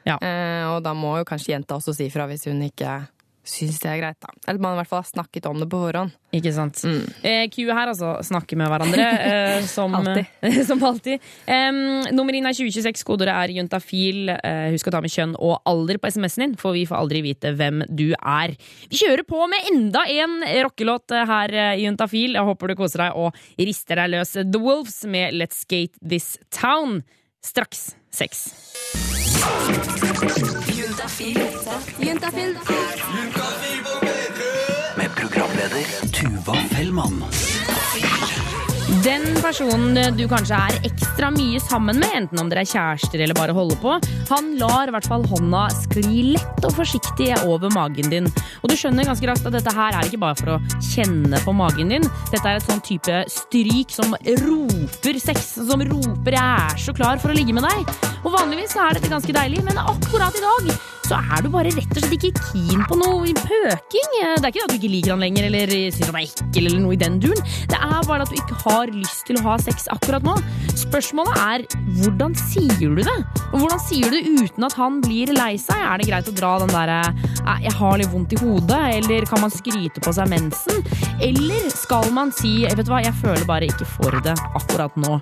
[0.05, 0.19] Ja.
[0.21, 2.99] Eh, og da må jo kanskje jenta også si fra hvis hun ikke
[3.45, 4.31] syns det er greit, da.
[4.47, 6.13] Eller man i hvert fall har snakket om det på forhånd.
[6.35, 6.81] Ikke sant?
[7.23, 8.15] Eh, Q her, altså.
[8.25, 9.05] Snakke med hverandre.
[9.29, 10.25] Eh, som Alltid.
[10.69, 11.23] som alltid.
[11.47, 11.79] Um,
[12.15, 13.05] nummer inn er 2026.
[13.07, 14.33] Kodeordet er juntafil.
[14.35, 17.23] Eh, husk å ta med kjønn og alder på SMS-en din, for vi får aldri
[17.25, 18.55] vite hvem du er.
[18.91, 22.35] Vi kjører på med enda en rockelåt eh, her eh, i Juntafil.
[22.35, 24.35] Jeg håper du koser deg og rister deg løs.
[24.41, 27.03] The Wolves med Let's Skate This Town.
[27.45, 28.53] Straks sex.
[34.95, 37.23] Med programleder Tuva Fellmann.
[39.05, 43.37] Den personen du kanskje er ekstra mye sammen med, enten om dere er kjærester eller
[43.37, 43.91] bare holder på,
[44.31, 48.31] han lar i hvert fall hånda skli lett og forsiktig over magen din.
[48.63, 51.53] Og du skjønner ganske raskt at dette her er ikke bare for å kjenne på
[51.53, 52.09] magen din.
[52.33, 57.21] Dette er et sånn type stryk som roper sex, som roper 'jeg er så klar
[57.21, 57.85] for å ligge med deg'.
[58.25, 61.91] Og vanligvis er dette ganske deilig, men akkurat i dag så er du bare rett
[61.93, 64.07] og slett ikke keen på noe pøking.
[64.15, 66.69] Det er ikke det at du ikke liker han lenger eller syns han er ekkel
[66.69, 67.43] eller noe i den duren.
[67.69, 70.33] Det er bare at du ikke har lyst til å ha sex akkurat nå.
[70.75, 71.63] Spørsmålet er
[72.01, 73.15] hvordan sier du det?
[73.53, 75.79] Og hvordan sier du det uten at han blir lei seg?
[75.79, 76.99] Er det greit å dra den derre
[77.45, 80.81] «Eh, 'jeg har litt vondt i hodet', eller kan man skryte på seg mensen?
[81.21, 85.21] Eller skal man si 'vet hva, jeg føler bare ikke for det akkurat nå'?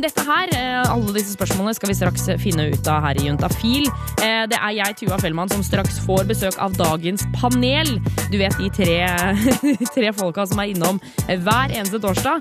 [0.00, 3.86] Dette her, eh, alle disse spørsmålene skal vi straks finne ut av her i Juntafil.
[4.22, 8.00] Eh, Det er jeg, Tuva Fellmann, som straks får besøk av dagens panel.
[8.32, 9.06] Du vet de tre,
[9.94, 10.98] tre folka som er innom
[11.28, 12.40] hver eneste torsdag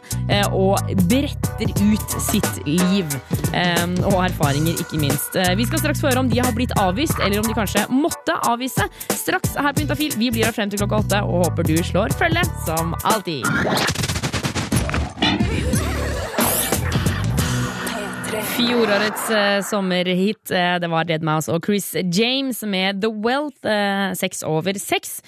[0.54, 3.06] og beretter ut sitt liv.
[4.06, 5.36] Og erfaringer, ikke minst.
[5.36, 8.36] Eh, Vi skal straks høre om de har blitt avvist, eller om de kanskje måtte
[8.50, 8.86] avvise.
[9.12, 10.14] Straks her på Intafil.
[10.18, 14.09] Vi blir her frem til klokka åtte og håper du slår følge, som alltid.
[18.60, 24.12] Fjorårets eh, sommerhit eh, det var Dead Mouse og Chris James med The Wealth, eh,
[24.20, 25.22] seks over seks.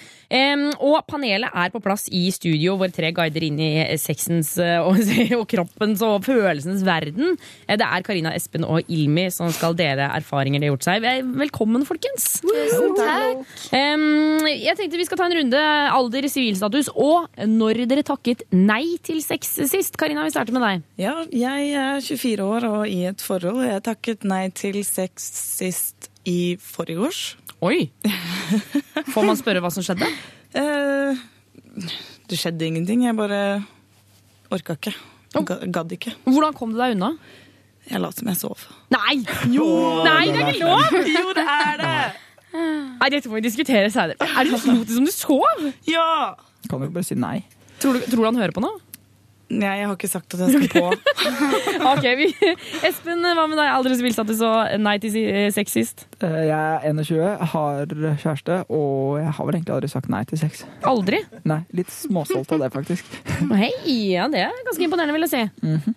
[0.81, 4.99] Og panelet er på plass i studio, våre tre guider inn i sexens eh, og,
[5.39, 7.37] og kroppens og følelsens verden.
[7.67, 11.07] Eh, det er Karina, Espen og Ilmi som skal dele erfaringer de har gjort seg.
[11.07, 12.41] Eh, Velkommen, folkens!
[12.43, 13.47] Tusen takk.
[13.71, 15.61] Jeg tenkte vi skal ta en runde
[15.95, 19.95] alder, sivilstatus og når dere takket nei til sex sist.
[19.99, 20.85] Karina, vi starter med deg.
[21.01, 23.61] Ja, jeg er 24 år og i et forhold.
[23.67, 27.21] Jeg takket nei til sex sist i forrige års.
[27.61, 27.89] Oi!
[29.13, 30.07] Får man spørre hva som skjedde?
[30.57, 31.21] Eh,
[32.29, 33.05] det skjedde ingenting.
[33.07, 33.41] Jeg bare
[34.51, 34.93] orka ikke.
[35.37, 36.15] Ga- Gadd ikke.
[36.27, 37.13] Hvordan kom du deg unna?
[37.89, 38.65] Jeg lot som jeg sov.
[38.93, 39.15] Nei!
[39.53, 39.65] Jo!
[40.05, 40.99] Nei, det er ikke lov!
[41.09, 41.95] Jo, det er det!
[42.51, 44.17] Nei, Dette må vi diskutere senere.
[44.27, 45.63] Er det lot det som du sov?
[45.89, 46.35] Ja!
[46.69, 47.37] Kan du ikke bare si nei?
[47.81, 48.69] Tror du, tror du han hører på nå?
[49.51, 50.91] Nei, jeg har ikke sagt at jeg skal på.
[51.91, 52.27] Ok, vi,
[52.87, 53.67] Espen, hva med deg?
[53.73, 55.15] Aldri sivilstatus og nei til
[55.51, 56.05] sex sist?
[56.23, 57.19] Eh, Jeg er 21,
[57.53, 60.63] har kjæreste, og jeg har vel egentlig aldri sagt nei til sex.
[60.87, 61.19] Aldri?
[61.49, 63.09] Nei, litt småstolt av det, faktisk.
[63.61, 63.73] Hei,
[64.13, 65.43] ja, det er ganske imponerende, vil jeg si.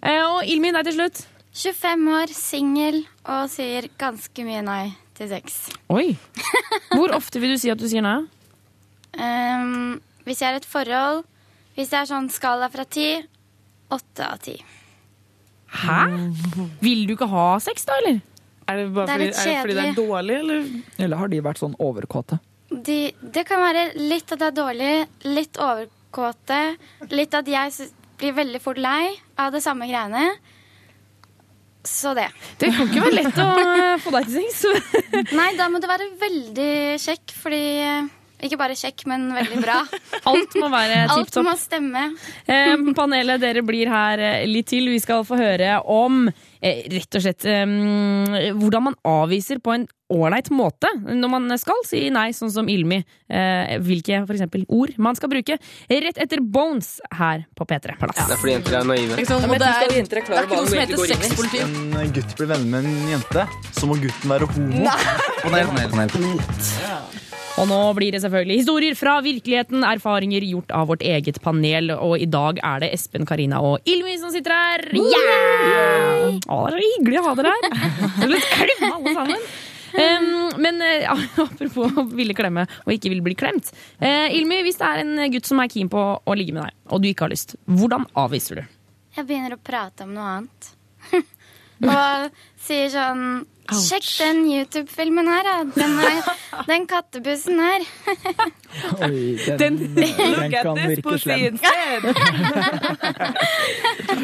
[0.01, 1.23] Eh, og Ilmi, deg til slutt.
[1.55, 2.97] 25 år, singel
[3.31, 4.83] og sier ganske mye nei
[5.15, 5.61] til sex.
[5.95, 6.17] Oi.
[6.97, 8.17] Hvor ofte vil du si at du sier nei?
[9.15, 11.23] Um, hvis jeg er i et forhold,
[11.77, 13.07] Hvis det er sånn skala fra ti,
[13.97, 14.55] åtte av ti.
[15.75, 15.99] Hæ?
[16.85, 18.21] Vil du ikke ha sex, da, eller?
[18.71, 20.09] Er det, bare Det er fordi, litt er det fordi det er kjedelig.
[20.09, 20.69] dårlig, eller?
[21.05, 22.39] Eller har de vært sånn overkåte?
[22.75, 22.99] De,
[23.35, 24.93] det kan være litt at det er dårlig,
[25.29, 26.61] litt overkåte,
[27.13, 30.29] litt at jeg sy- blir veldig fort lei av det samme greiene.
[31.85, 32.31] Så det.
[32.63, 35.33] Det kan ikke være lett å eh, få deg til sex.
[35.37, 36.71] Nei, da må du være veldig
[37.03, 37.61] kjekk, fordi
[38.45, 39.81] Ikke bare kjekk, men veldig bra.
[40.31, 42.05] Alt må være tipp Alt må stemme.
[42.45, 44.91] Eh, panelet, dere blir her eh, litt til.
[44.93, 49.87] Vi skal få høre om eh, rett og slett eh, hvordan man avviser på en
[50.15, 53.01] ålreit måte når man skal si nei, sånn som Ilmi.
[53.33, 55.57] Eh, hvilke for eksempel ord man skal bruke.
[55.89, 58.21] Rett etter Bones her på P3 Plass.
[58.21, 59.19] Det er fordi jenter er naive.
[59.23, 61.65] Liksom, det er, det er ikke noe som heter sexpoliti.
[62.05, 64.87] En gutt blir venner med en jente, så må gutten være homo.
[65.45, 67.14] Panel, panel, panel.
[67.55, 71.93] Og nå blir det selvfølgelig historier fra virkeligheten, erfaringer gjort av vårt eget panel.
[71.95, 74.83] Og i dag er det Espen, Karina og Ilmi som sitter her.
[74.91, 76.41] Yeah!
[76.51, 77.95] Å, det er så hyggelig å ha dere her.
[78.33, 79.47] Vil klemme alle sammen.
[79.95, 81.15] Um, men eh, ja,
[81.45, 83.71] apropos å ville klemme og ikke ville bli klemt.
[84.03, 86.75] Uh, Ilmi, hvis det er en gutt som er keen på å ligge med deg,
[86.91, 88.65] og du ikke har lyst, hvordan avviser du?
[89.15, 90.73] Jeg begynner å prate om noe annet.
[91.85, 95.55] Og sier sånn Sjekk den YouTube-filmen her, da.
[95.73, 96.27] Den, er-
[96.71, 97.87] den kattebussen her.
[99.07, 101.57] Oi, den, den, kan virke slem.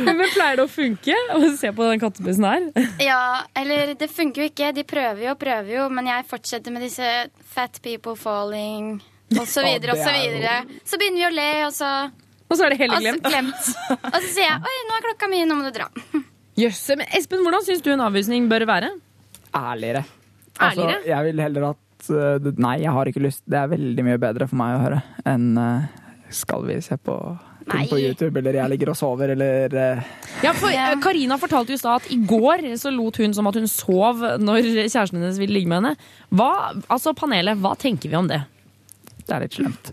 [0.05, 2.68] Men pleier det å funke å se på den kattebussen her?
[3.03, 3.20] Ja,
[3.57, 4.72] eller det funker jo ikke.
[4.76, 7.11] De prøver jo og prøver jo, men jeg fortsetter med disse
[7.55, 8.98] fat people falling
[9.38, 10.57] og så videre og så er videre.
[10.85, 11.90] Så begynner vi å le, og så
[12.50, 13.22] Og så er det hele glemt.
[13.24, 13.68] glemt.
[14.11, 15.87] Og så sier jeg oi, nå er klokka mi, nå må du dra.
[16.59, 18.90] Jøsse, men Espen, hvordan syns du en avvisning bør være?
[19.56, 20.04] Ærligere.
[20.60, 23.44] Altså, jeg vil heller at uh, Nei, jeg har ikke lyst.
[23.48, 25.88] Det er veldig mye bedre for meg å høre enn uh,
[26.30, 27.16] skal vi se på
[27.70, 30.12] ting på YouTube, eller jeg ligger og sover, eller uh,
[30.44, 33.50] Ja, for eh, Karina fortalte jo i stad at i går så lot hun som
[33.50, 36.08] at hun sov når kjæresten hennes ville ligge med henne.
[36.34, 36.50] Hva,
[36.88, 38.42] altså Panelet, hva tenker vi om det?
[39.26, 39.90] Det er litt slemt.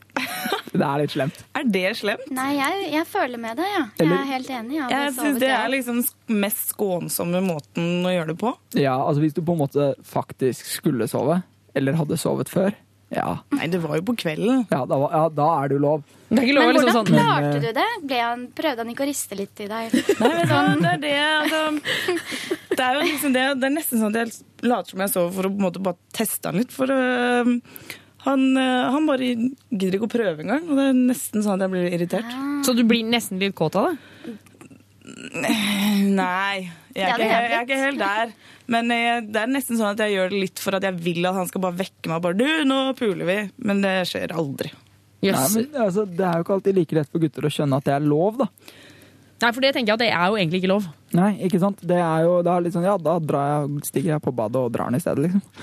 [0.77, 1.37] Det er litt slemt.
[1.57, 2.27] Er det slemt?
[2.35, 3.83] Nei, jeg, jeg føler med deg, ja.
[3.97, 4.75] Jeg Eller- er helt enig.
[4.77, 6.01] Jeg, Jeg syns det er liksom
[6.43, 8.51] mest skånsomme måten å gjøre det på.
[8.77, 11.39] Ja, altså hvis du på en måte faktisk skulle sove,
[11.77, 12.75] eller hadde sovet før,
[13.13, 13.37] ja.
[13.55, 14.65] Nei, det var jo på kvelden.
[14.69, 16.01] Ja, da, var- ja, da er det jo lov.
[16.27, 17.85] Det er ikke Men hvordan sånn- klarte Men, du det?
[18.03, 19.93] Ble han, prøvde han ikke å riste litt i deg?
[20.19, 21.61] Nei, men det er det, altså,
[22.75, 25.31] det er jo liksom det, det er nesten sånn at jeg later som jeg sover
[25.37, 26.75] for å på en måte bare teste han litt.
[26.75, 27.55] For øh,
[28.25, 29.29] han, øh, han bare
[29.69, 30.65] gidder ikke å prøve engang.
[30.67, 32.37] Og det er nesten sånn at jeg blir irritert.
[32.65, 34.35] Så du blir nesten litt kåt av det?
[36.17, 38.33] Nei, jeg er, ikke, jeg er ikke helt der.
[38.73, 41.29] Men jeg, det er nesten sånn at jeg gjør det litt for at jeg vil
[41.29, 42.19] at han skal bare vekke meg.
[42.25, 43.37] Bare, du, nå puler vi.
[43.69, 44.73] Men det skjer aldri.
[45.23, 47.87] Nei, men, altså, det er jo ikke alltid like lett for gutter å skjønne at
[47.87, 48.49] det er lov, da.
[49.37, 50.85] Nei, for det tenker jeg at det er jo egentlig ikke lov.
[51.17, 51.81] Nei, ikke sant?
[51.85, 54.61] Det er jo det er litt sånn, ja, da drar jeg, stiger jeg på badet
[54.61, 55.43] og drar den i stedet, liksom.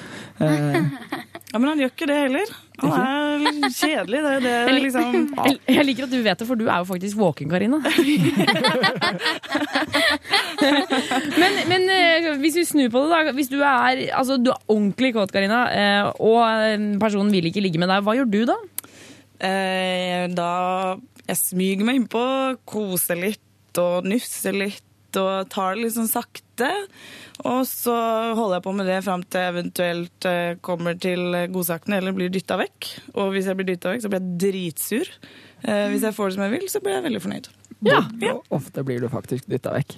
[0.44, 2.48] Eh, Ja, Men han gjør ikke det heller.
[2.82, 4.20] Han er kjedelig.
[4.24, 5.52] Det, det, lik- liksom, ja.
[5.76, 7.78] jeg liker at du vet det, for du er jo faktisk våken, Karina.
[11.40, 13.34] men men eh, hvis vi snur på det, da.
[13.36, 17.62] Hvis du er, altså, du er ordentlig kåt, Karina, eh, og eh, personen vil ikke
[17.64, 18.58] ligge med deg, hva gjør du da?
[19.44, 20.50] Eh, da
[21.28, 22.24] jeg smyger meg innpå,
[22.68, 24.82] koser litt og nufser litt
[25.18, 26.43] og tar det litt sånn sakte.
[27.44, 27.94] Og så
[28.38, 32.30] holder jeg på med det fram til jeg eventuelt eh, kommer til godsakene eller blir
[32.32, 32.90] dytta vekk.
[33.18, 35.12] Og hvis jeg blir dytta vekk, så blir jeg dritsur.
[35.64, 37.48] Eh, hvis jeg får det som jeg vil, så blir jeg veldig fornøyd.
[38.30, 39.96] og Ofte blir du faktisk dytta vekk.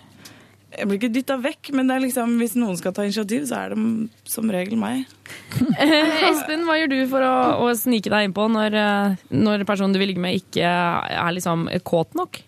[0.77, 3.63] Jeg blir ikke dytta vekk, men det er liksom, hvis noen skal ta initiativ, så
[3.63, 3.85] er det
[4.29, 5.07] som regel meg.
[5.77, 7.33] Eh, Espen, hva gjør du for å,
[7.67, 8.77] å snike deg innpå når,
[9.29, 12.41] når personen du vil ligge med, ikke er liksom kåt nok?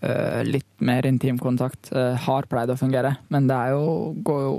[0.00, 4.58] Eh, litt mer intimkontakt uh, har pleid å fungere, men det er jo, går jo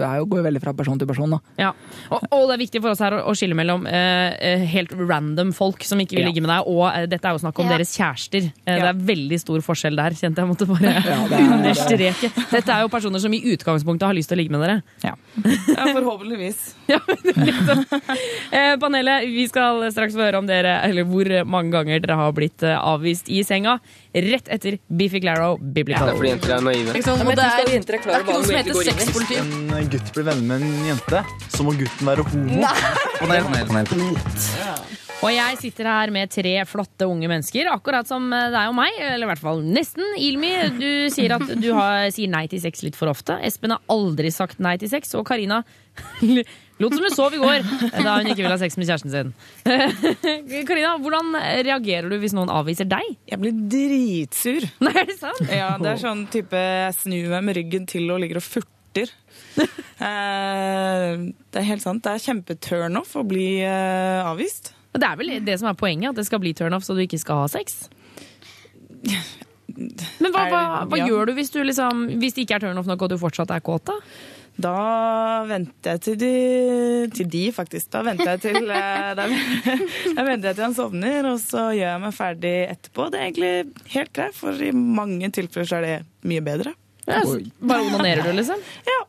[0.00, 1.38] det er jo, går jo veldig fra person til person, da.
[1.60, 1.68] Ja,
[2.14, 4.94] og, og det er viktig for oss her å, å skille mellom eh, eh, helt
[4.96, 6.28] random folk som ikke vil Ja.
[6.30, 7.74] ligge med deg, og eh, dette er jo snakk om Ja.
[7.74, 8.46] deres kjærester.
[8.64, 12.30] Eh, Det er veldig stor forskjell der, kjente jeg måtte bare Ja, det er- understreke.
[12.54, 14.78] Dette er jo personer som i utgangspunktet har lyst til å ligge med dere.
[15.04, 15.16] Ja.
[15.74, 16.62] Ja, forhåpentligvis.
[16.88, 17.00] Ja,
[18.54, 22.32] eh, panelet, vi skal straks få høre om dere, eller hvor mange ganger dere har
[22.36, 23.78] blitt eh, avvist i senga.
[24.10, 26.08] Rett etter Beefy Claro Biblical.
[26.08, 26.94] Det er fordi jenter er naive.
[26.96, 29.36] Liksom, det er, det er ikke noe som heter sexpoliti.
[29.38, 31.20] En gutt blir venner med en jente,
[31.54, 32.58] så må gutten være homo.
[35.20, 38.96] Og jeg sitter her med tre flotte unge mennesker, akkurat som eh, deg og meg.
[38.98, 40.16] Eller i hvert fall nesten.
[40.16, 43.36] Ilmi, du sier at du har, sier nei til sex litt for ofte.
[43.46, 45.12] Espen har aldri sagt nei til sex.
[45.20, 45.60] Og Karina
[46.80, 47.64] Lot som hun sov i går
[48.00, 49.32] da hun ikke ville ha sex med kjæresten sin.
[50.68, 51.34] Karina, hvordan
[51.66, 53.10] reagerer du hvis noen avviser deg?
[53.28, 54.64] Jeg blir dritsur.
[54.86, 55.42] Nei, er det sant?
[55.52, 59.12] Ja, det er sånn type jeg snur meg med ryggen til og ligger og furter.
[60.00, 61.10] Eh,
[61.52, 62.00] det er helt sant.
[62.06, 64.70] Det er kjempeturnoff å bli eh, avvist.
[64.96, 67.18] Det er vel det som er poenget, at det skal bli turnoff så du ikke
[67.20, 67.82] skal ha sex?
[69.76, 71.06] Men hva, hva, hva Ja.
[71.10, 73.60] gjør du hvis, du liksom, hvis det ikke er turnoff nok og du fortsatt er
[73.64, 73.84] kåt?
[73.92, 73.98] da?
[74.60, 76.30] Da venter jeg til de,
[77.14, 77.88] til de faktisk.
[77.94, 79.26] Da venter jeg til eh, da,
[80.16, 83.08] da venter jeg til han sovner, og så gjør jeg meg ferdig etterpå.
[83.14, 85.96] Det er egentlig helt greit, for i mange tilfeller så er det
[86.28, 86.74] mye bedre.
[87.08, 87.22] Ja,
[87.64, 88.60] bare onanerer du, liksom?
[88.90, 89.00] Ja.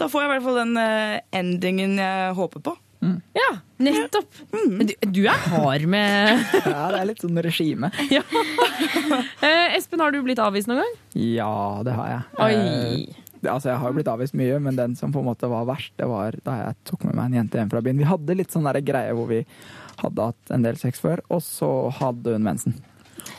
[0.00, 2.74] Da får jeg i hvert fall den eh, endingen jeg håper på.
[3.38, 4.26] Ja, nettopp.
[4.50, 4.80] Mm.
[4.88, 7.92] Du, du er hard med Ja, det er litt sånn regime.
[8.10, 8.24] ja.
[9.44, 10.96] eh, Espen, har du blitt avvist noen gang?
[11.14, 11.52] Ja,
[11.86, 12.24] det har jeg.
[12.42, 13.27] Oi.
[13.42, 15.66] Eh, altså, jeg har jo blitt avvist mye, men den som på en måte var
[15.68, 18.02] verst, det var da jeg tok med meg en jente hjem fra byen.
[18.02, 19.42] Vi hadde litt sånn greie hvor vi
[19.98, 22.78] hadde hatt en del sex før, og så hadde hun mensen.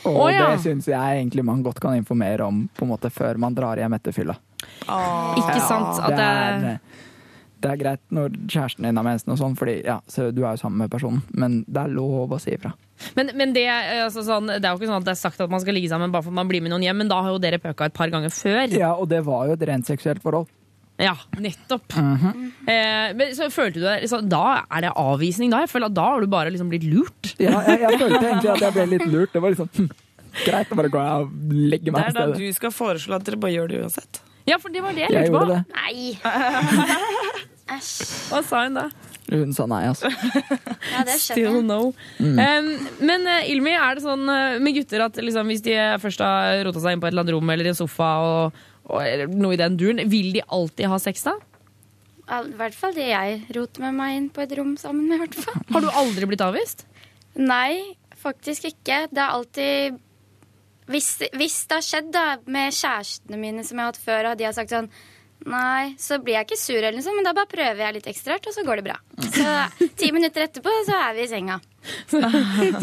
[0.06, 0.50] Og oh, ja.
[0.52, 3.80] det syns jeg egentlig man godt kan informere om på en måte før man drar
[3.80, 4.36] hjem etter fylla.
[4.60, 5.98] Ikke sant?
[5.98, 6.28] At det,
[6.62, 7.08] det er,
[7.60, 10.56] det er greit når kjæresten din har mensen og sånn, fordi ja, så du er
[10.56, 12.72] jo sammen med personen, men det er lov å si ifra.
[13.16, 15.40] Men, men det, er altså, sånn, det er jo ikke sånn at det er sagt
[15.40, 17.20] at man skal ligge sammen bare for at man blir med noen hjem, men da
[17.24, 18.64] har jo dere pøka et par ganger før.
[18.72, 20.50] Ja, og det var jo et rent seksuelt forhold.
[21.00, 21.96] Ja, nettopp.
[21.96, 22.52] Mhm.
[22.68, 25.62] eh, men så følte du deg så Da er det avvisning, da?
[25.64, 27.34] Jeg føler at da har du bare liksom blitt lurt.
[27.40, 29.32] Ja, jeg, jeg følte egentlig at jeg ble litt lurt.
[29.32, 29.88] Det var liksom hm,
[30.44, 33.56] greit å bare gå og legge Det er da du skal foreslå at dere bare
[33.56, 34.20] gjør det uansett.
[34.48, 35.46] Ja, for det var det jeg Jeg lurte på.
[35.52, 35.60] det.
[35.76, 36.18] Nei.
[37.70, 37.90] Æsj.
[38.32, 38.84] Hva sa hun da?
[39.30, 40.08] Hun sa nei, altså.
[40.92, 41.92] Ja, det Still no.
[42.18, 42.40] Mm.
[42.40, 42.70] Um,
[43.06, 46.64] men eh, Ilmi, er det sånn eh, med gutter at liksom, hvis de først har
[46.66, 49.30] rota seg inn på et eller annet rom eller i en sofa, og, og, eller
[49.30, 51.36] noe i den duren, vil de alltid ha sex da?
[52.30, 55.22] Al- I hvert fall det jeg roter med meg inn på et rom sammen med.
[55.22, 55.62] hvert fall.
[55.76, 56.82] Har du aldri blitt avvist?
[57.38, 59.04] Nei, faktisk ikke.
[59.14, 60.00] Det er alltid
[60.90, 64.38] hvis, hvis det har skjedd da, med kjærestene mine som jeg har hatt før, og
[64.40, 64.90] de har sagt sånn
[65.48, 68.08] Nei, så blir jeg ikke sur, eller noe sånt, men da bare prøver jeg litt
[68.10, 68.96] ekstra hardt, og så går det bra.
[69.24, 71.54] Så ti minutter etterpå så er vi i senga.
[72.10, 72.18] Du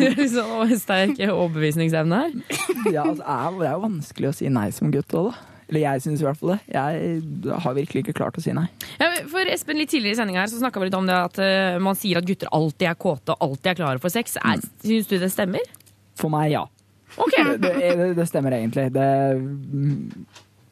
[0.08, 2.34] er liksom sterk overbevisningsevne her.
[2.96, 5.54] Ja, altså, det er- det er jo vanskelig å si nei som gutt òg, da.
[5.70, 6.60] Eller jeg syns i hvert fall det.
[6.74, 8.66] Jeg har virkelig ikke klart å si nei.
[8.98, 11.38] Ja, for Espen, Litt tidligere i sendinga her så snakka vi litt om det at
[11.44, 14.34] eh, man sier at gutter alltid er kåte og alltid er klare for sex.
[14.42, 14.66] Mm.
[14.82, 15.62] Syns du det stemmer?
[16.18, 16.64] For meg, ja.
[17.16, 17.36] Ok.
[17.58, 18.90] Det, det, det stemmer egentlig.
[18.94, 19.08] Det,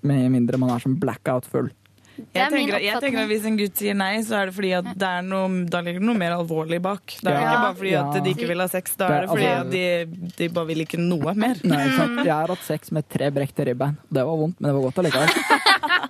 [0.06, 1.71] med mindre man er som blackout full.
[2.15, 4.88] Jeg tenker, jeg tenker at Hvis en gutt sier nei, så er det fordi at
[4.95, 7.17] det er noe, da ligger det noe mer alvorlig bak.
[7.19, 7.41] Det er Ja.
[7.49, 9.65] ikke bare fordi at de ikke vil ha sex, da Det er det fordi altså-
[9.65, 11.56] at de, de bare vil ikke noe mer.
[11.63, 11.84] Nei?
[12.23, 13.97] Jeg har hatt sex med tre brekte ribbein.
[14.12, 15.30] Det var vondt, men det var godt allikevel.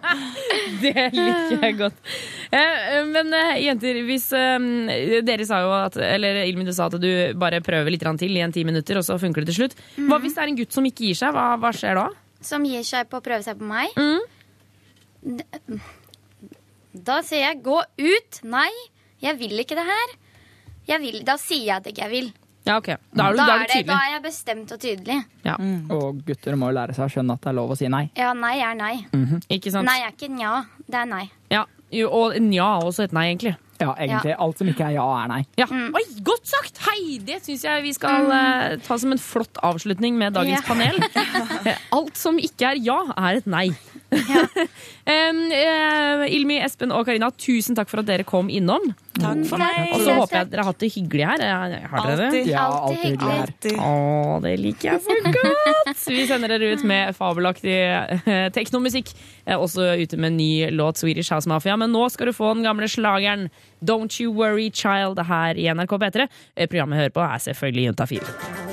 [0.82, 1.98] Det liker jeg godt.
[2.52, 6.98] Eh, men eh, jenter, hvis eh, Dere sa jo at Eller Ilmi, du sa at
[7.02, 9.76] du bare prøver litt til i en ti minutter, og så funker det til slutt.
[9.98, 11.34] Hva hvis det er en gutt som ikke gir seg?
[11.36, 12.08] Hva, hva skjer da?
[12.46, 13.92] Som gir seg på å prøve seg på meg.
[13.98, 14.22] Mm.
[16.96, 18.42] Da sier jeg 'gå ut'.
[18.48, 18.72] Nei,
[19.22, 20.16] jeg vil ikke det her.
[20.88, 22.34] Jeg vil, da sier jeg at ikke jeg vil.
[22.66, 22.88] Ja, ok.
[23.14, 25.20] Da er du, da, er det, da er jeg bestemt og tydelig.
[25.46, 25.56] Ja.
[25.94, 28.08] Og gutter må jo lære seg å skjønne at det er lov å si nei.
[28.18, 28.96] Ja, nei er nei.
[29.54, 29.86] Ikke sant?
[29.86, 30.64] Nei er ikke nja.
[30.86, 31.28] Det er nei.
[31.54, 33.54] Ja, jo, og nja er også et nei, egentlig.
[33.76, 34.32] Ja, egentlig.
[34.32, 34.40] Ja.
[34.40, 35.42] Alt som ikke er ja, er nei.
[35.60, 35.68] Ja.
[35.70, 36.80] Oi, godt sagt!
[36.88, 40.70] Hei, det syns jeg vi skal eh, ta som en flott avslutning med dagens yeah.
[40.70, 41.76] panel.
[41.98, 43.68] Alt som ikke er ja, er et nei.
[45.06, 48.88] Em, eh, Ilmi, Espen og Karina, tusen takk for at dere kom innom.
[49.16, 49.92] Takk for meg.
[49.94, 51.44] Og så håper jeg at dere har hatt det hyggelig her.
[51.92, 52.42] Har dere det?
[52.50, 53.54] Ja, Alltid hyggelig her.
[53.86, 56.02] Å, det liker jeg så godt!
[56.10, 59.14] Vi sender dere ut med fabelaktig eh, teknomusikk.
[59.60, 61.78] Også ute med en ny låt, Swedish House Mafia.
[61.78, 63.52] Men nå skal du få den gamle slageren
[63.86, 66.28] Don't You Worry Child her i NRK P3.
[66.56, 68.65] Eh, Programmet hører på, er selvfølgelig Juntafil.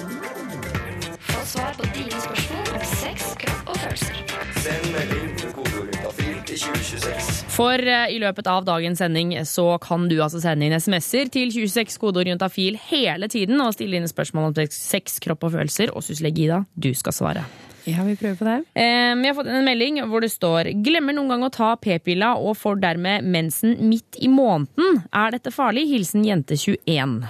[7.53, 11.53] For eh, i løpet av dagens sending så kan du altså sende inn SMS-er til
[11.55, 15.93] 26 kodeorientafil hele tiden og stille inn spørsmål om sex, kropp og følelser.
[15.97, 17.45] Og Susle Gida, du skal svare.
[17.89, 18.59] Ja, Vi prøver på det.
[18.79, 22.35] Eh, vi har fått en melding hvor det står Glemmer noen gang å ta p-pilla
[22.39, 25.03] og får dermed mensen midt i måneden.
[25.11, 25.89] Er dette farlig?
[25.91, 27.23] Hilsen jente 21.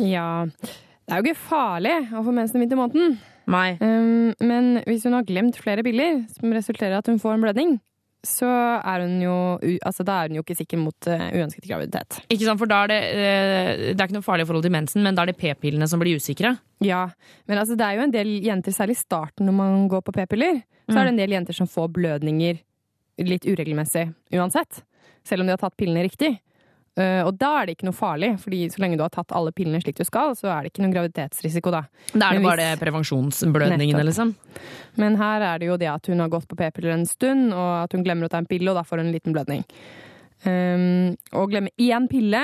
[0.00, 3.20] Ja, det er jo ikke farlig å få mensen midt i måneden.
[3.50, 3.76] Nei.
[3.82, 7.46] Ehm, men hvis hun har glemt flere piller, som resulterer i at hun får en
[7.46, 7.72] blødning,
[8.26, 9.34] så er hun jo,
[9.86, 12.18] altså, da er hun jo ikke sikker mot uh, uønsket graviditet.
[12.28, 14.74] Ikke sant, for da er det, eh, det er ikke noe farlig i forhold til
[14.74, 16.52] mensen, men da er det p-pillene som blir usikre.
[16.84, 17.06] Ja,
[17.48, 20.14] men altså, det er jo en del jenter, særlig i starten når man går på
[20.18, 20.60] p-piller,
[20.90, 22.60] så er det en del jenter som får blødninger
[23.24, 24.82] litt uregelmessig uansett.
[25.26, 26.34] Selv om de har tatt pillene riktig.
[26.98, 29.52] Eh, Og da er det ikke noe farlig, fordi så lenge du har tatt alle
[29.52, 31.82] pillene slik du skal, så er det ikke noen graviditetsrisiko da.
[32.12, 34.34] Da er det bare hvis- prevensjonsblødningene, liksom.
[34.96, 37.84] Men her er det jo det at hun har gått på p-piller en stund, og
[37.84, 39.64] at hun glemmer å ta en pille, og da får hun en liten blødning.
[40.40, 42.40] Um, å glemme én pille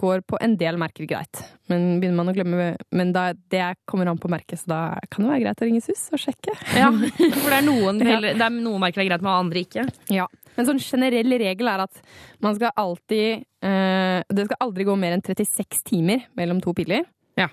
[0.00, 4.08] går på en del merker greit, men begynner man å glemme Men da, det kommer
[4.08, 4.78] an på merket, så da
[5.12, 6.54] kan det være greit å ringe SUS og sjekke.
[6.78, 6.88] Ja,
[7.42, 8.20] for det er noen, Ja.
[8.24, 9.84] det er noen merker det er greit med, og andre ikke.
[10.14, 10.24] Ja.
[10.56, 12.00] En sånn generell regel er at
[12.44, 17.04] man skal alltid uh, Det skal aldri gå mer enn 36 timer mellom to piller.
[17.36, 17.50] Ja.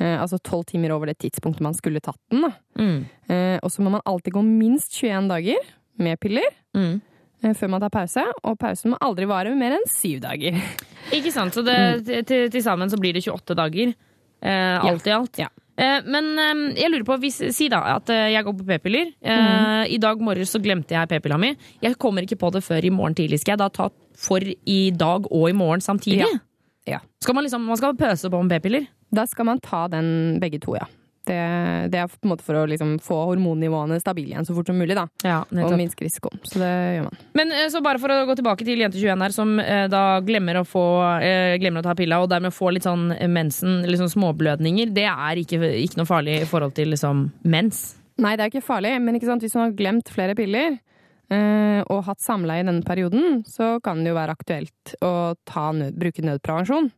[0.00, 2.46] Uh, altså 12 timer over det tidspunktet man skulle tatt den.
[2.78, 3.04] Mm.
[3.28, 5.68] Uh, og så må man alltid gå minst 21 dager
[6.00, 7.00] med piller Mm.
[7.42, 8.24] Eh, før man tar pause.
[8.44, 10.58] Og pausen må aldri vare mer enn syv dager.
[11.16, 11.76] Ikke sant, så det,
[12.06, 13.94] til, til, til sammen så blir det 28 dager.
[14.46, 15.40] Eh, alt i alt.
[15.76, 19.12] Eh, men eh, jeg lurer på, hvis, si da at eh, jeg går på p-piller.
[19.20, 21.52] Eh, I dag morges så glemte jeg p-pilla mi.
[21.84, 23.40] Jeg kommer ikke på det før i morgen tidlig.
[23.42, 26.24] Skal jeg da ta for i dag og i morgen samtidig?
[26.24, 26.42] Ja.
[26.86, 27.00] Ja.
[27.22, 28.86] Skal man liksom, man skal pøse på med p-piller?
[29.14, 30.86] Da skal man ta den begge to, ja.
[31.26, 31.38] Det,
[31.90, 34.78] det er på en måte for å liksom få hormonnivåene stabile igjen så fort som
[34.78, 34.94] mulig.
[34.98, 35.06] da.
[35.26, 36.38] Ja, og minske risikoen.
[36.46, 37.20] Så det gjør man.
[37.38, 40.04] Men eh, så bare for å gå tilbake til jente 21 her, som eh, da
[40.26, 40.86] glemmer å, få,
[41.18, 44.94] eh, glemmer å ta pilla, og dermed får litt sånn mensen, litt sånn småblødninger.
[44.96, 47.88] Det er ikke, ikke noe farlig i forhold til liksom mens.
[48.22, 49.44] Nei, det er ikke farlig, men ikke sant?
[49.44, 50.78] hvis man har glemt flere piller
[51.32, 55.68] eh, og hatt samleie i denne perioden, så kan det jo være aktuelt å ta
[55.76, 56.88] nød, bruke nødprevensjon.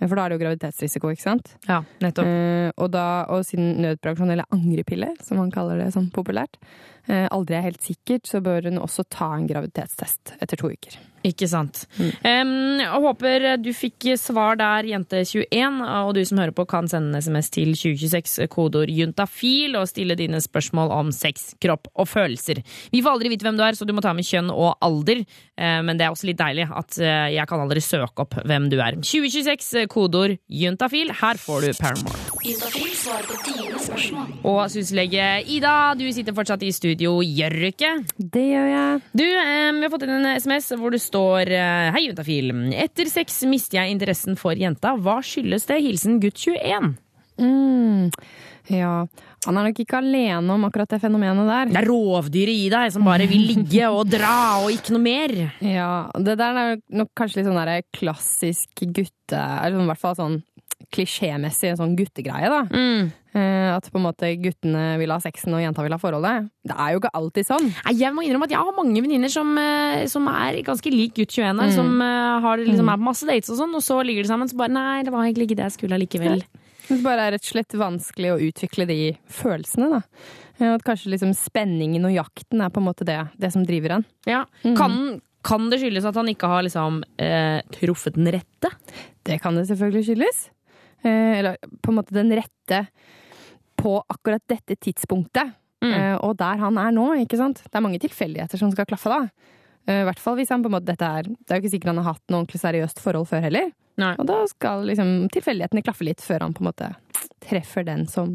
[0.00, 1.52] Eh, For da er det jo graviditetsrisiko, ikke sant?
[1.68, 2.26] Ja, nettopp.
[2.26, 6.56] Eh, og, da, og siden nødprevensjon, eller angrepille, som man kaller det sånn populært,
[7.10, 10.98] aldri er helt sikkert, så bør hun også ta en graviditetstest etter to uker.
[11.26, 11.82] Ikke sant.
[12.24, 15.80] Em, jeg håper du fikk svar der, jente21.
[16.06, 20.16] Og du som hører på, kan sende en SMS til 2026, kodeord juntafil, og stille
[20.16, 22.62] dine spørsmål om sex, kropp og følelser.
[22.92, 25.20] Vi får aldri vite hvem du er, så du må ta med kjønn og alder.
[25.60, 28.70] Uh, Men det er også litt deilig at uh, jeg kan aldri søke opp hvem
[28.72, 28.96] du er.
[29.04, 31.12] 2026, kodeord juntafil.
[31.20, 32.16] Her får du Paramore.
[32.48, 34.32] Juntafil svarer på dine spørsmål.
[34.48, 37.92] Og syslege Ida, du sitter fortsatt i studio, gjør du ikke?
[38.18, 39.00] Det gjør jeg.
[39.16, 42.52] Du, eh, vi har fått inn en SMS hvor det står eh, Hei, juntafil.
[42.76, 44.92] Etter sex mister jeg interessen for jenta.
[45.00, 45.80] Hva skyldes det?
[45.86, 46.92] Hilsen gutt 21.
[47.40, 48.10] Mm,
[48.68, 48.94] ja.
[49.46, 51.70] Han er nok ikke alene om akkurat det fenomenet der.
[51.70, 55.32] Det er rovdyret i deg som bare vil ligge og dra og ikke noe mer.
[55.64, 59.40] Ja, det der er nok kanskje litt sånn der klassisk gutte...
[59.40, 60.36] Eller i hvert fall sånn
[60.92, 62.62] klisjémessig sånn guttegreie, da.
[62.70, 63.10] Mm.
[63.76, 66.48] At på en måte guttene vil ha sexen og jenta vil ha forholdet.
[66.66, 67.68] Det er jo ikke alltid sånn.
[67.94, 71.30] Jeg må innrømme at jeg har mange venninner som, eh, som er ganske lik gutt
[71.36, 71.74] 21 her, Mm.
[71.76, 72.92] som eh, har liksom Mm.
[72.92, 75.12] er på masse dates og sånn, og så ligger de sammen, så bare nei, det
[75.12, 76.42] var egentlig ikke det jeg skulle allikevel.
[76.88, 80.02] Det bare er rett og slett vanskelig å utvikle de følelsene, da.
[80.60, 83.90] Eh, at kanskje liksom spenningen og jakten er på en måte det, det som driver
[83.90, 84.04] han.
[84.26, 84.44] Ja.
[84.74, 88.74] Kan, kan det skyldes at han ikke har liksom eh, truffet den rette?
[89.24, 90.50] Det kan det selvfølgelig skyldes.
[91.02, 92.84] Eh, Eller på en måte den rette
[93.80, 95.56] på akkurat dette tidspunktet.
[95.80, 96.20] Mm.
[96.20, 97.62] Og der han er nå, ikke sant.
[97.64, 99.22] Det er mange tilfeldigheter som skal klaffe da.
[99.90, 101.74] Eh, I hvert fall hvis han på en måte dette er Det er jo ikke
[101.74, 103.70] sikkert han har hatt noe ordentlig seriøst forhold før heller.
[104.00, 106.92] Og da skal liksom tilfeldighetene klaffe litt før han på en måte
[107.40, 108.34] treffer den som,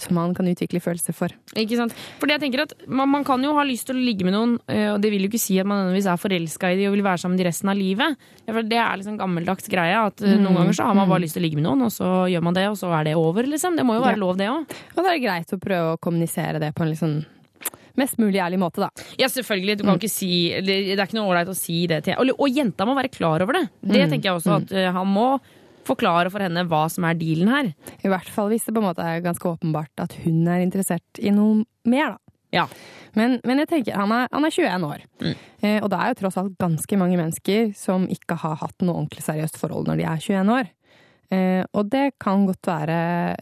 [0.00, 1.32] som han kan utvikle følelser for.
[1.58, 1.94] Ikke sant?
[2.20, 4.56] Fordi jeg tenker at man, man kan jo ha lyst til å ligge med noen,
[4.70, 6.96] eh, og det vil jo ikke si at man nødvendigvis er forelska i dem og
[6.96, 8.26] vil være sammen de resten av livet.
[8.46, 9.98] For Det er liksom gammeldags greie.
[9.98, 10.36] At mm.
[10.42, 11.26] Noen ganger så har man bare mm.
[11.26, 13.16] lyst til å ligge med noen, og så gjør man det, og så er det
[13.20, 13.78] over, liksom.
[13.78, 14.22] Det må jo være Ja.
[14.22, 14.76] lov, det òg.
[14.94, 17.18] Og da er det greit å prøve å kommunisere det på en litt sånn
[17.96, 18.88] mest mulig ærlig måte, da.
[19.18, 19.78] Ja, selvfølgelig.
[19.78, 20.00] Du kan Mm.
[20.00, 20.30] ikke si
[20.60, 23.40] Det er ikke noe ålreit å si det til og, og jenta må være klar
[23.42, 23.68] over det.
[23.82, 24.10] Det Mm.
[24.10, 24.56] tenker jeg også.
[24.62, 25.40] At uh, han må
[25.86, 27.74] forklare for henne hva som er dealen her.
[28.04, 31.20] I hvert fall hvis det på en måte er ganske åpenbart at hun er interessert
[31.22, 32.18] i noe mer, da.
[32.52, 32.66] Ja.
[33.14, 35.00] Men, men jeg tenker, han er, han er 21 år.
[35.62, 38.96] Eh, og det er jo tross alt ganske mange mennesker som ikke har hatt noe
[39.02, 40.68] ordentlig seriøst forhold når de er 21 år.
[41.30, 42.98] Eh, og det kan godt være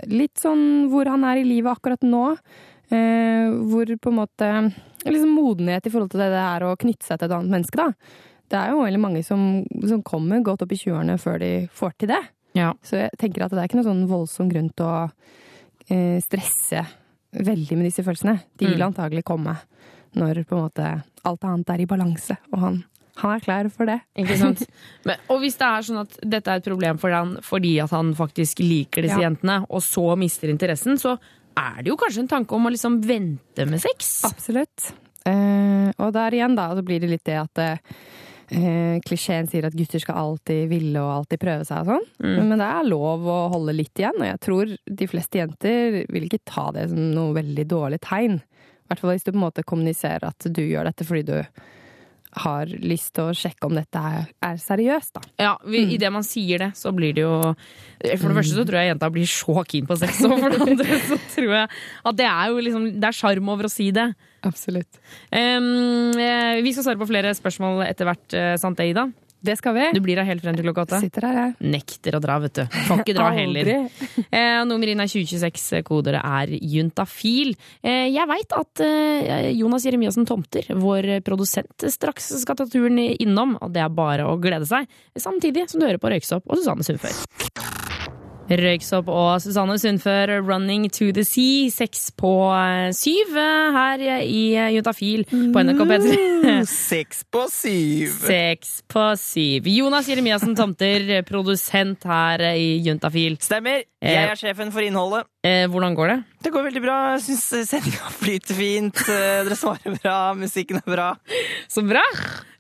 [0.09, 2.37] litt sånn hvor han er i livet akkurat nå.
[2.95, 4.49] Eh, hvor på en måte
[5.05, 7.77] liksom modenhet i forhold til det det er å knytte seg til et annet menneske,
[7.77, 7.91] da.
[8.55, 9.41] Det er jo veldig mange som,
[9.89, 12.21] som kommer godt opp i 20-årene før de får til det.
[12.87, 14.99] Så jeg tenker at det er ikke noen sånn voldsom grunn til å
[15.91, 16.85] eh, stresse
[17.35, 18.37] veldig med disse følelsene.
[18.61, 18.93] De vil Mm.
[18.93, 19.57] antagelig komme
[20.15, 20.91] når på en måte
[21.27, 22.77] alt annet er i balanse, og han,
[23.19, 23.97] han er klar for det.
[24.17, 24.63] Ikke sant?
[25.09, 27.91] Men, og hvis det er sånn at dette er et problem for han fordi at
[27.97, 29.27] han faktisk liker disse Ja.
[29.27, 31.17] jentene, og så mister interessen, så
[31.55, 34.17] er det jo kanskje en tanke om å liksom vente med sex.
[34.29, 34.91] Absolutt.
[35.25, 39.77] Eh, og der igjen, da, så blir det litt det at eh, klisjeen sier at
[39.77, 42.09] gutter skal alltid ville og alltid prøve seg og sånn.
[42.25, 42.41] Mm.
[42.51, 46.29] Men det er lov å holde litt igjen, og jeg tror de fleste jenter vil
[46.29, 48.41] ikke ta det som noe veldig dårlig tegn.
[48.41, 51.39] I hvert fall hvis du på en måte kommuniserer at du gjør dette fordi du
[52.43, 55.23] har lyst til å sjekke om dette er, er seriøst, da.
[55.41, 57.35] Ja, vi, Idet man sier det, så blir det jo
[58.19, 60.63] For det første så tror jeg jenta blir så keen på sex, og for det
[60.65, 61.69] andre så tror jeg
[62.11, 64.09] at det er jo liksom Det er sjarm over å si det.
[64.45, 65.01] Absolutt.
[65.33, 69.07] Um, vi skal svare på flere spørsmål etter hvert, eh, sant det, Ida?
[69.45, 69.89] Det skal vi.
[69.93, 71.01] Du blir her helt frem til klokka åtte?
[71.05, 71.71] Sitter her, jeg.
[71.75, 72.63] Nekter å dra, vet du.
[72.89, 73.71] Får ikke dra heller.
[74.25, 77.53] Eh, nummer inn er 2026, koder er juntafil.
[77.85, 83.59] Eh, jeg veit at eh, Jonas Jeremiassen Tomter, vår produsent, straks skal ta turen innom,
[83.61, 84.89] og det er bare å glede seg.
[85.21, 87.21] Samtidig som du hører på Røyksopp og Susanne Sundfør.
[88.45, 94.43] Røyksopp og Susanne Sundfør, 'Running to the Sea', seks på eh, syv eh, her i
[94.53, 96.19] eh, Juntafil på NRK P3.
[96.69, 98.13] Seks på syv.
[98.25, 99.69] Seks på syv.
[99.71, 103.39] Jonas Jeremiassen Tomter, produsent her i Juntafil.
[103.43, 103.85] Stemmer.
[104.05, 105.25] Jeg er sjefen for innholdet.
[105.45, 106.17] Eh, hvordan går det?
[106.45, 106.97] Det går veldig bra.
[107.15, 109.01] Jeg syns sendinga flyter fint.
[109.09, 110.17] Eh, Dere svarer bra.
[110.37, 111.07] Musikken er bra.
[111.73, 112.03] Så bra!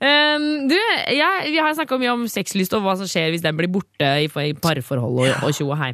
[0.04, 3.56] Um, du, jeg, vi har snakka mye om sexlyst og hva som skjer hvis den
[3.56, 5.92] blir borte i, parforhold og, tjo og hei.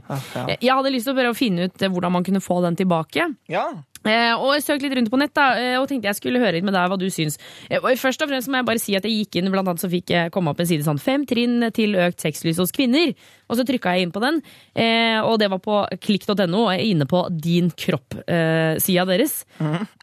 [0.56, 2.78] Jeg hadde lyst til å prøve å finne ut eh, hvordan man kunne få den
[2.78, 3.28] tilbake.
[3.50, 3.66] Ja.
[4.08, 6.56] Eh, og jeg søkte litt rundt på nett da, eh, og tenkte jeg skulle høre
[6.56, 7.36] litt med deg hva du syns.
[7.68, 9.90] Eh, først og fremst må jeg bare si at jeg gikk inn, blant annet så
[9.92, 13.12] fikk jeg komme opp en side sånn fem trinn til økt sexlyst hos kvinner.
[13.50, 14.40] Og så trykka jeg inn på den,
[14.78, 19.40] eh, og det var på klikk.no, og jeg er inne på Din kropp-sida deres.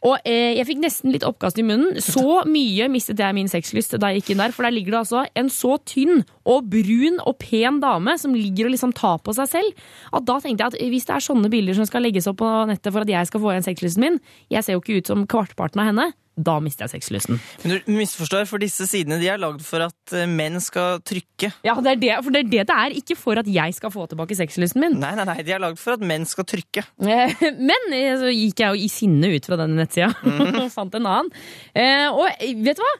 [0.04, 1.98] Og eh, jeg fikk nesten litt oppkast i munnen.
[2.04, 5.02] Så mye mistet jeg min sexlyst da jeg gikk inn der, for der ligger det
[5.02, 9.34] altså en så tynn og brun og pen dame som ligger og liksom tar på
[9.36, 9.88] seg selv.
[10.12, 12.52] At da tenkte jeg at hvis det er sånne bilder som skal legges opp på
[12.70, 14.22] nettet for at jeg skal få igjen sexlysten min,
[14.52, 17.38] jeg ser jo ikke ut som kvartparten av henne, da mister jeg sexlysten.
[17.64, 21.50] Men du misforstår, for disse sidene de er lagd for at eh, menn skal trykke.
[21.66, 23.92] Ja, det er det, for det er det det er, ikke for at jeg skal
[23.94, 24.98] få tilbake sexlysten min.
[25.02, 26.86] Nei, nei, nei, de er lagd for at menn skal trykke.
[27.02, 30.12] Men eh, så gikk jeg jo i sinne ut fra denne nettsida
[30.62, 31.32] og fant en annen.
[31.74, 32.28] Eh, Og
[32.64, 32.94] vet du hva?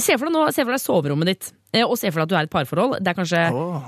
[0.00, 1.48] Se for deg, nå, se for deg soverommet ditt,
[1.84, 2.96] og se for deg at du er i et parforhold.
[3.04, 3.42] Det er, kanskje,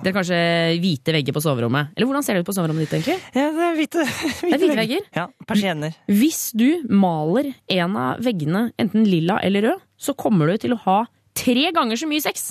[0.04, 0.38] det er kanskje
[0.82, 1.94] hvite vegger på soverommet.
[1.96, 3.16] Eller hvordan ser det ut på soverommet ditt, egentlig?
[3.32, 4.04] Ja, det er hvite,
[4.42, 5.08] Det er hvite vegger.
[5.16, 5.96] Ja, Persienner.
[6.10, 10.80] Hvis du maler en av veggene enten lilla eller rød, så kommer du til å
[10.84, 11.00] ha
[11.38, 12.50] tre ganger så mye sex.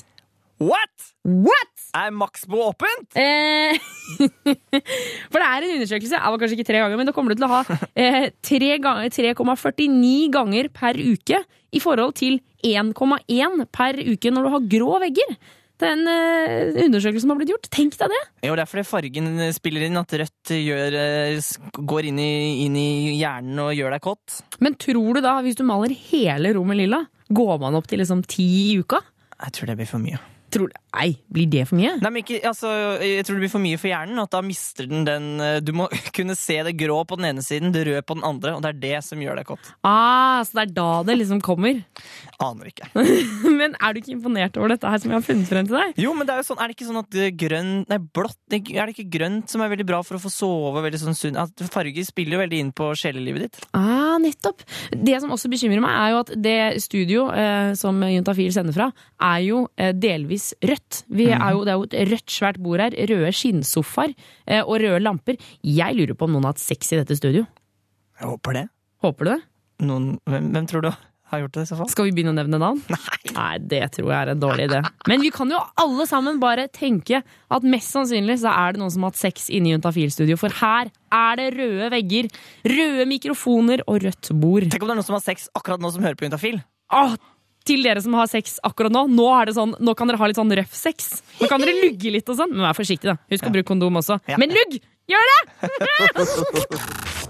[0.64, 1.12] What?!
[1.28, 1.74] What?!
[1.98, 3.14] Er Maxbo åpent?
[3.18, 3.78] Eh,
[5.32, 7.40] for det er en undersøkelse, Det var kanskje ikke tre ganger, men da kommer du
[7.40, 11.40] til å ha eh, tre ganger- 3,49 ganger per uke
[11.72, 15.38] i forhold til 1,1 per uke når du har grå vegger.
[15.78, 17.68] Det er en eh, undersøkelse som har blitt gjort.
[17.74, 18.22] Tenk deg det!
[18.48, 20.00] Jo, det er fordi fargen spiller inn.
[20.00, 22.32] At rødt gjør, eh, går inn i,
[22.66, 22.88] inn i
[23.20, 24.40] hjernen og gjør deg kåt.
[24.66, 28.26] Men tror du da, hvis du maler hele rommet lilla, går man opp til liksom
[28.26, 29.04] ti i uka?
[29.38, 30.18] Jeg tror det blir for mye.
[30.54, 31.94] Tror du, Nei, blir det for mye?
[32.02, 32.72] Nei, men ikke, altså,
[33.04, 34.22] Jeg tror det blir for mye for hjernen.
[34.24, 35.88] At da mister den den eh, Du må
[36.18, 38.56] kunne se det grå på den ene siden, det røde på den andre.
[38.58, 39.72] Og det er det som gjør deg kåt.
[39.86, 41.84] Ah, så det er da det liksom kommer.
[42.48, 42.90] Aner ikke.
[43.60, 46.02] Men er du ikke imponert over dette her som jeg har funnet frem til deg?
[46.02, 48.54] Jo, men det er jo sånn, er det ikke sånn at det grønt Nei, blått
[48.54, 51.40] Er det ikke grønt som er veldig bra for å få sove veldig sånn sunn
[51.40, 53.60] At farger spiller jo veldig inn på sjelelivet ditt.
[53.78, 54.64] Ah, nettopp.
[54.92, 58.90] Det som også bekymrer meg, er jo at det studio eh, som Juntafil sender fra,
[59.30, 60.87] er jo eh, delvis rødt.
[61.10, 61.42] Vi Mhm.
[61.42, 62.92] er jo, det er jo et rødt, svært bord her.
[62.92, 64.14] Røde skinnsofaer
[64.48, 65.38] eh, og røde lamper.
[65.64, 67.46] Jeg lurer på om noen har hatt sex i dette studio.
[68.20, 68.70] Jeg håper det.
[69.04, 69.42] Håper du det?
[69.86, 70.90] Noen, hvem, hvem tror du
[71.28, 71.90] har gjort det i så fall?
[71.92, 72.82] Skal vi begynne å nevne navn?
[73.38, 73.58] Nei.
[73.60, 74.80] det tror jeg er en dårlig idé.
[75.08, 77.20] Men vi kan jo alle sammen bare tenke
[77.52, 80.38] at mest sannsynlig så er det noen som har hatt sex inne i Juntafil-studio.
[80.40, 82.30] For her er det røde vegger,
[82.66, 84.66] røde mikrofoner og rødt bord.
[84.72, 86.64] Tenk om det er noen som har sex akkurat nå som hører på Juntafil.
[86.96, 87.14] Åh,
[87.68, 90.30] til dere som har sex akkurat nå, nå, er det sånn, nå kan dere ha
[90.32, 91.18] litt sånn røff sex.
[91.42, 93.20] Nå kan dere lugge litt og sånn, men vær forsiktig, da.
[93.34, 94.22] Husk å bruke kondom også.
[94.40, 94.80] Men lugg!
[95.08, 95.42] Gjør det!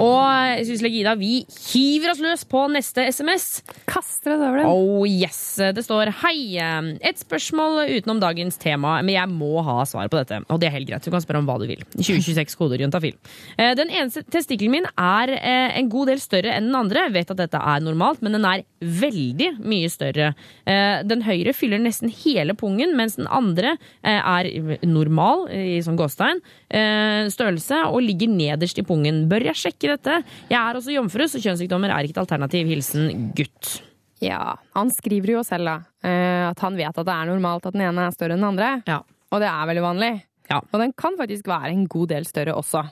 [0.00, 1.42] Og Syslek Ida, vi
[1.72, 3.46] hiver oss løs på neste SMS.
[3.88, 4.68] Kaster oss over den.
[4.70, 5.40] Oh yes.
[5.76, 6.56] Det står hei.
[7.04, 10.40] Et spørsmål utenom dagens tema, men jeg må ha svar på dette.
[10.52, 11.04] Og det er helt greit.
[11.04, 11.82] Du kan spørre om hva du vil.
[11.98, 13.16] 2026 koder juntafil.
[13.58, 17.06] Eh, Den eneste testikkelen min er eh, en god del større enn den andre.
[17.08, 20.32] Jeg vet at dette er normalt, men den er veldig mye større.
[20.64, 24.50] Eh, Den høyre fyller nesten hele pungen, mens den andre eh, er
[24.86, 26.40] normal i sånn gåstein
[26.70, 29.24] eh, størrelse og ligger nederst i pungen.
[29.30, 30.20] Bør jeg sjekke dette?
[30.50, 32.70] Jeg er også jomfru, så kjønnssykdommer er ikke et alternativ.
[32.70, 33.76] Hilsen gutt.
[34.24, 35.76] Ja, han skriver jo selv da,
[36.06, 38.52] eh, at han vet at det er normalt at den ene er større enn den
[38.54, 39.02] andre.
[39.34, 40.12] Og det er veldig vanlig.
[40.50, 40.62] Ja.
[40.62, 42.86] Og den kan faktisk være en god del større også.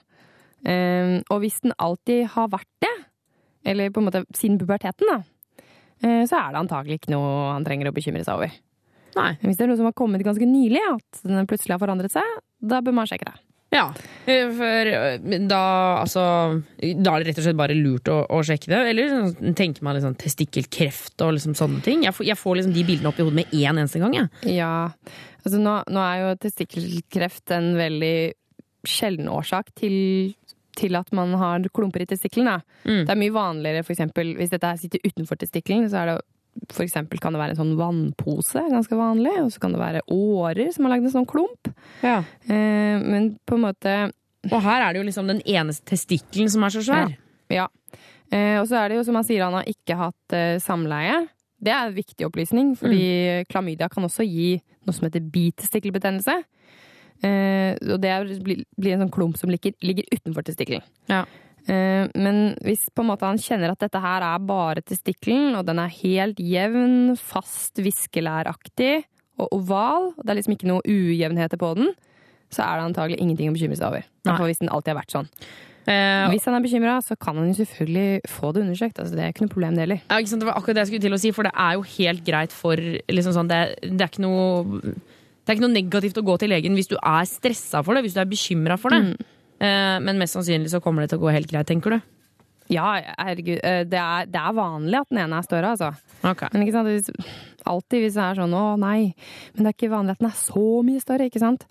[0.64, 2.92] Eh, og hvis den alltid har vært det,
[3.64, 5.18] eller på en måte siden puberteten, da,
[6.02, 8.60] eh, så er det antagelig ikke noe han trenger å bekymre seg over.
[9.14, 9.30] Nei.
[9.44, 12.38] Hvis det er noe som har kommet ganske nylig, at den plutselig har forandret seg,
[12.60, 13.36] da bør man sjekke det.
[13.74, 13.88] Ja,
[14.30, 15.62] eh, for eh, da
[15.98, 16.24] altså
[16.78, 18.80] Da er det rett og slett bare lurt å, å sjekke det?
[18.92, 22.04] Eller sånn, tenker man liksom testikkelkreft og liksom sånne ting?
[22.06, 24.54] Jeg får, jeg får liksom de bildene opp i hodet med én eneste gang, jeg.
[24.60, 24.74] Ja,
[25.42, 28.16] altså nå, nå er jo testikkelkreft en veldig
[28.88, 29.96] sjelden årsak til,
[30.76, 32.62] til at man har klumper i testikkelen.
[32.84, 33.02] Mm.
[33.08, 36.18] Det er mye vanligere for eksempel, hvis dette her sitter utenfor testikkelen, så er det
[36.72, 40.04] for eksempel kan det være en sånn vannpose, ganske vanlig, og så kan det være
[40.14, 41.70] årer som har lagd en sånn klump.
[42.04, 42.20] Ja.
[42.46, 43.94] Eh, men på en måte
[44.50, 47.14] Og her er det jo liksom den eneste testikkelen som er så svær.
[47.48, 47.68] Ja.
[48.28, 51.22] Eh, og så er det jo som han sier, han har ikke hatt eh, samleie.
[51.64, 56.34] Det er en viktig opplysning, fordi klamydia kan også gi noe som heter bitestikkelbetennelse.
[57.24, 58.12] Eh, og det
[58.44, 60.84] blir en sånn klump som ligger, ligger utenfor testikkelen.
[61.08, 61.22] Ja.
[61.64, 65.66] Eh, men hvis på en måte han kjenner at dette her er bare testikkelen, og
[65.68, 69.04] den er helt jevn, fast viskelæraktig
[69.40, 71.94] og oval, og det er liksom ikke noe ujevnheter på den,
[72.52, 74.04] så er det antagelig ingenting å bekymre seg over.
[74.44, 75.30] Hvis den alltid har vært sånn.
[75.84, 79.00] Eh, Hvis han er bekymra, så kan han jo selvfølgelig få det undersøkt.
[79.02, 80.00] Altså, det er ikke noe problem, det heller.
[80.08, 80.20] Ja?
[80.20, 82.54] Det var akkurat det jeg skulle til å si, for det er jo helt greit
[82.56, 84.94] for liksom sånn, det, det er ikke noe
[85.44, 88.06] det er ikke noe negativt å gå til legen hvis du er stressa for det,
[88.06, 89.02] hvis du er bekymra for det.
[89.12, 89.32] Eh,
[90.04, 92.00] Men mest sannsynlig så kommer det til å gå helt greit, tenker du?
[92.72, 93.58] Ja, herregud.
[93.62, 95.90] eh, Det er, det er vanlig at den ene er større, altså.
[96.52, 96.88] Men ikke sant?
[96.88, 97.10] Hvis,
[97.68, 99.12] alltid hvis det er sånn 'å nei',
[99.54, 101.66] men det er ikke vanlig at den er så mye større, ikke sant?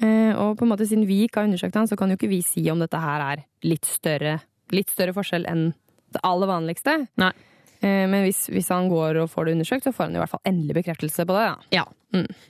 [0.00, 2.30] Eh, Og på en måte siden vi ikke har undersøkt den, så kan jo ikke
[2.32, 4.40] vi si om dette her er litt større,
[4.72, 5.74] litt større forskjell enn
[6.12, 7.06] det aller vanligste.
[7.18, 7.32] Nei.
[7.82, 10.30] Eh, Men hvis, hvis han går og får det undersøkt, så får han i hvert
[10.30, 11.44] fall endelig bekreftelse på det.
[11.52, 11.56] Da.
[11.70, 11.84] Ja.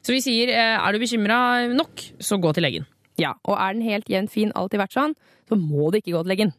[0.03, 2.87] Så vi sier eh, er du bekymra nok, så gå til legen.
[3.19, 5.17] Ja, og er den helt jevnt fin, alltid vært sånn,
[5.51, 6.55] så må du ikke gå til legen.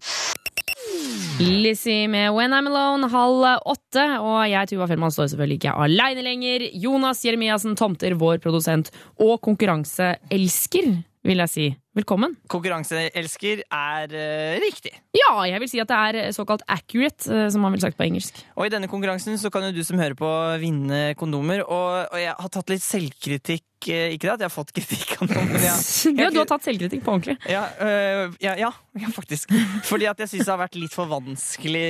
[1.41, 4.03] Lizzie med When I'm Alone halv åtte.
[4.21, 6.67] Og jeg, Tuva Fellmann, står selvfølgelig ikke aleine lenger.
[6.83, 10.91] Jonas Jeremiassen Tomter, vår produsent og konkurranseelsker,
[11.25, 11.67] vil jeg si.
[11.91, 12.37] Velkommen.
[12.47, 14.93] Konkurranseelsker er uh, riktig.
[15.11, 18.05] Ja, jeg vil si at det er såkalt accurate, uh, som man ville sagt på
[18.05, 18.37] engelsk.
[18.55, 20.29] Og i denne konkurransen så kan jo du som hører på
[20.61, 21.65] vinne kondomer.
[21.65, 23.67] Og, og jeg har tatt litt selvkritikk.
[23.91, 26.47] eh, Ikke det at jeg har fått kritikk av noen, men jeg, Ja, du har
[26.53, 27.35] tatt selvkritikk på ordentlig.
[27.51, 28.71] Ja, uh, ja, ja,
[29.03, 29.51] ja, faktisk.
[29.91, 31.87] Fordi at jeg syns det har vært litt for vanskelig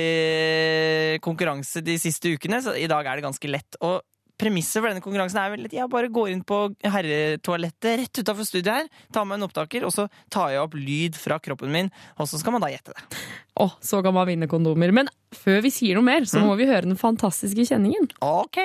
[1.22, 2.58] konkurranse de siste ukene.
[2.66, 3.78] Så i dag er det ganske lett.
[3.86, 4.00] Og
[4.42, 8.48] premisset for denne konkurransen er vel at jeg bare går inn på herretoalettet rett utafor
[8.48, 11.90] studiet her, tar meg en opptaker, og så tar jeg opp lyd fra kroppen min,
[12.18, 13.22] og så skal man da gjette det.
[13.62, 14.92] Å, så kan man vinne kondomer.
[14.96, 18.08] Men før vi sier noe mer, så må vi høre den fantastiske kjenningen.
[18.24, 18.58] Ok!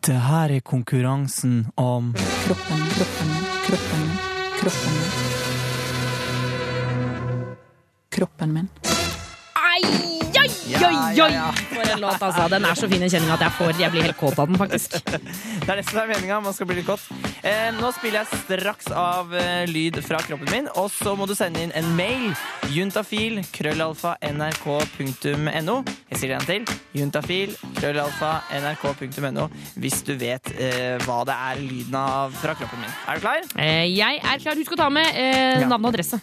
[0.00, 2.14] Det her er konkurransen om
[2.46, 3.34] Kroppen, kroppen,
[3.66, 4.06] kroppen,
[4.60, 5.10] kroppen min.
[8.10, 8.68] Kroppen min.
[9.60, 10.19] Ai,
[10.78, 11.32] ai, Ja, oi, ja, oi!
[11.34, 11.46] ja.
[11.74, 12.46] For en låt, altså.
[12.52, 14.58] Den er så fin en kjenning at jeg får Jeg blir helt kåt av den,
[14.60, 14.96] faktisk.
[15.64, 16.40] Det er det som er meninga.
[16.44, 17.04] Man skal bli litt kåt.
[17.46, 21.34] Eh, nå spiller jeg straks av eh, lyd fra kroppen min, og så må du
[21.38, 22.30] sende inn en mail.
[22.70, 25.76] Juntafil, krøllalfa, nrk.no.
[26.10, 26.74] Jeg sier det en til.
[26.98, 29.48] Juntafil, krøllalfa, nrk.no.
[29.80, 32.92] Hvis du vet eh, hva det er lyden av fra kroppen min.
[33.08, 33.46] Er du klar?
[33.60, 34.58] Eh, jeg er klar.
[34.60, 35.68] Husk å ta med eh, Ja.
[35.70, 36.20] navn og adresse.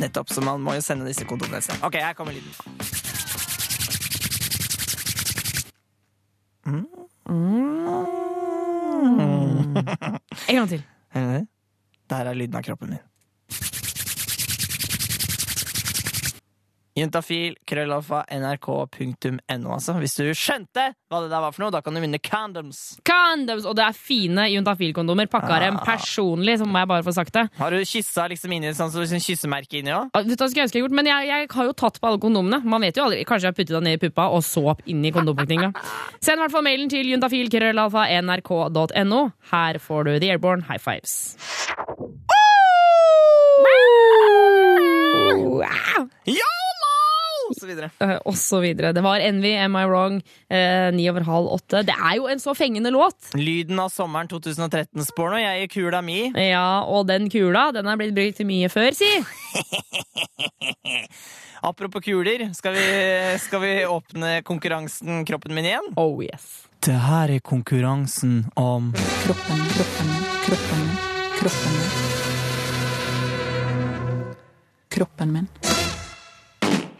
[0.00, 1.60] Nettopp, så man må jo sende disse kontoene.
[1.84, 3.13] Ok, her kommer lyden.
[10.48, 10.82] En gang til.
[12.10, 13.02] Der er lyden av kroppen min.
[16.94, 19.96] Juntafil, krøllalfa, nrk.no, altså.
[19.98, 22.82] Hvis du skjønte hva det der var for noe, da kan du vinne condoms.
[23.08, 23.64] Condoms!
[23.66, 25.26] Og det er fine juntafil-kondomer.
[25.32, 27.44] Pakka dem personlig, så må jeg bare få sagt det.
[27.58, 30.06] Har du kyssa liksom inni sånn, sånn kyssemerke inni òg?
[30.14, 30.94] Ah, Vet du hva jeg gjort?
[30.94, 32.58] Men jeg, jeg har jo tatt på alle kondomene.
[32.62, 33.24] Man vet jo aldri.
[33.26, 35.72] Kanskje jeg har puttet dem ned i puppa og så opp inn i kondompakninga.
[36.24, 39.20] Send i hvert fall mailen til juntafil.nrk.no.
[39.50, 41.34] Her får du The Airborne High Fives.
[46.24, 46.63] YOLO!
[47.54, 47.90] Og så videre.
[48.02, 48.92] Eh, og så videre.
[48.96, 50.18] Det var Envy, Am I Wrong,
[50.50, 51.84] eh, ni over halv åtte.
[51.86, 53.30] Det er jo en så fengende låt!
[53.38, 55.40] Lyden av sommeren 2013 spår nå.
[55.44, 56.20] Jeg i kula mi.
[56.34, 59.10] Ja, og den kula den er blitt brukt mye før, si!
[61.64, 62.84] Apropos kuler, skal vi,
[63.40, 65.86] skal vi åpne konkurransen Kroppen min igjen?
[65.96, 66.66] Oh yes.
[66.84, 68.90] Det her er konkurransen om
[69.24, 70.12] Kroppen, kroppen,
[70.44, 70.84] kroppen.
[71.38, 71.88] Kroppen min.
[74.92, 75.73] Kroppen min.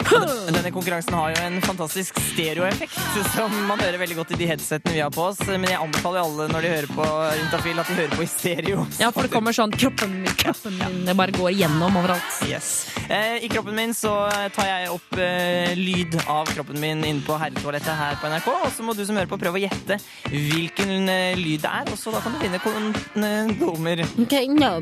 [0.05, 2.97] Denne konkurransen har jo en fantastisk stereoeffekt
[3.35, 5.41] som man hører veldig godt i de headsetene vi har på oss.
[5.49, 7.07] Men jeg anbefaler alle når de hører på
[7.41, 8.85] Juntafil, at de hører på i stereo.
[9.01, 11.01] Ja, for det kommer sånn kroppen min, kroppen min.
[11.09, 12.41] Det bare går gjennom overalt.
[12.49, 12.71] Yes.
[13.09, 14.13] Eh, I kroppen min så
[14.57, 18.51] tar jeg opp eh, lyd av kroppen min inne på herretoalettet her på NRK.
[18.55, 19.99] Og så må du som hører på prøve å gjette
[20.31, 24.05] hvilken eh, lyd det er, og så da kan du finne kondomer.
[24.27, 24.77] Okay, no.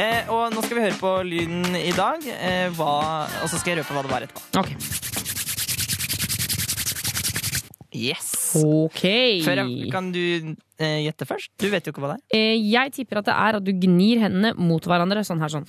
[0.00, 2.94] Eh, og nå skal vi høre på lyden i dag, eh, hva,
[3.42, 4.42] og så skal jeg røpe hva det var etterpå.
[4.60, 4.76] Okay.
[7.90, 8.28] Yes.
[8.60, 9.00] Ok.
[9.42, 10.20] Før jeg, kan du
[10.78, 11.50] eh, gjette først?
[11.58, 12.36] Du vet jo ikke hva det er.
[12.38, 15.66] Eh, Jeg tipper at det er at du gnir hendene mot hverandre sånn her sånn.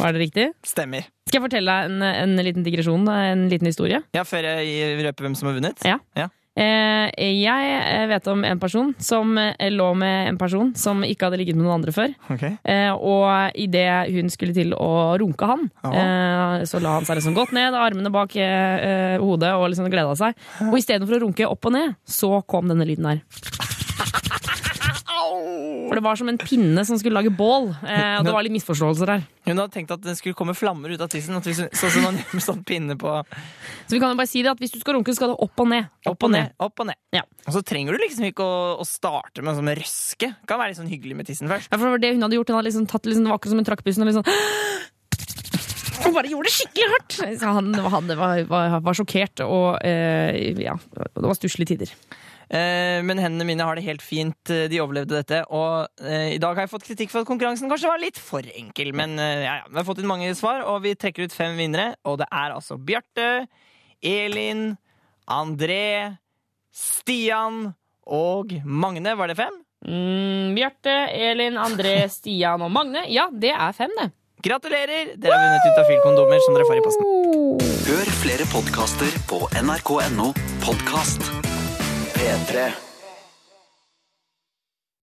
[0.00, 0.46] Var det riktig?
[0.64, 1.08] Stemmer.
[1.28, 2.02] Skal jeg fortelle deg en,
[2.38, 4.00] en liten digresjon, en liten historie?
[4.16, 5.82] Ja, Før jeg røper hvem som har vunnet?
[5.86, 5.98] Ja.
[6.16, 11.40] Eh, jeg vet om en person som eh, lå med en person som ikke hadde
[11.40, 12.14] ligget med noen andre før.
[12.34, 12.56] Okay.
[12.64, 16.64] Eh, og idet hun skulle til å runke han, Aha.
[16.68, 20.16] så la han seg liksom godt ned, armene bak eh, eh, hodet og liksom gleda
[20.18, 20.38] seg.
[20.68, 23.79] Og istedenfor å runke opp og ned, så kom denne lyden der.
[25.30, 27.70] For det var som en pinne som skulle lage bål.
[27.82, 29.24] Eh, og det var litt misforståelser der.
[29.46, 31.36] Hun hadde tenkt at det skulle komme flammer ut av tissen.
[31.38, 34.30] At vi, sånn som man gjør med sånn pinne på Så vi kan jo bare
[34.30, 35.90] si det at hvis du skal runke, skal det opp og ned.
[36.10, 36.54] Opp og ned.
[36.62, 36.98] Opp og ned.
[37.16, 37.24] Ja.
[37.46, 40.32] Og så trenger du liksom ikke å, å starte med sånn røske.
[40.34, 41.70] Det kan være litt sånn hyggelig med tissen først.
[41.70, 42.52] Ja, for det var det hun hadde gjort.
[42.52, 44.26] Hun hadde liksom tatt liksom, det var akkurat som hun trakk pusten og liksom
[46.00, 47.16] og bare gjorde det skikkelig hardt!
[47.44, 51.92] Han, han var, var, var sjokkert, og eh, ja, det var stusslige tider.
[52.50, 54.38] Eh, men hendene mine har det helt fint.
[54.50, 55.42] De overlevde dette.
[55.54, 58.42] Og eh, i dag har jeg fått kritikk for at konkurransen kanskje var litt for
[58.42, 58.92] enkel.
[58.96, 61.58] Men eh, ja, ja, vi har fått inn mange svar, og vi trekker ut fem
[61.60, 61.94] vinnere.
[62.10, 63.30] Og det er altså Bjarte,
[64.02, 64.72] Elin,
[65.30, 66.16] André,
[66.74, 67.68] Stian
[68.10, 69.14] og Magne.
[69.18, 69.60] Var det fem?
[69.86, 73.06] Mm, Bjarte, Elin, André, Stian og Magne.
[73.12, 74.10] Ja, det er fem, det.
[74.40, 75.14] Gratulerer!
[75.20, 77.10] Dere har vunnet Juntafil-kondomer som dere får i posten.
[77.90, 80.32] Hør flere podkaster på nrk.no
[80.64, 81.49] podkast.
[82.20, 82.89] P3.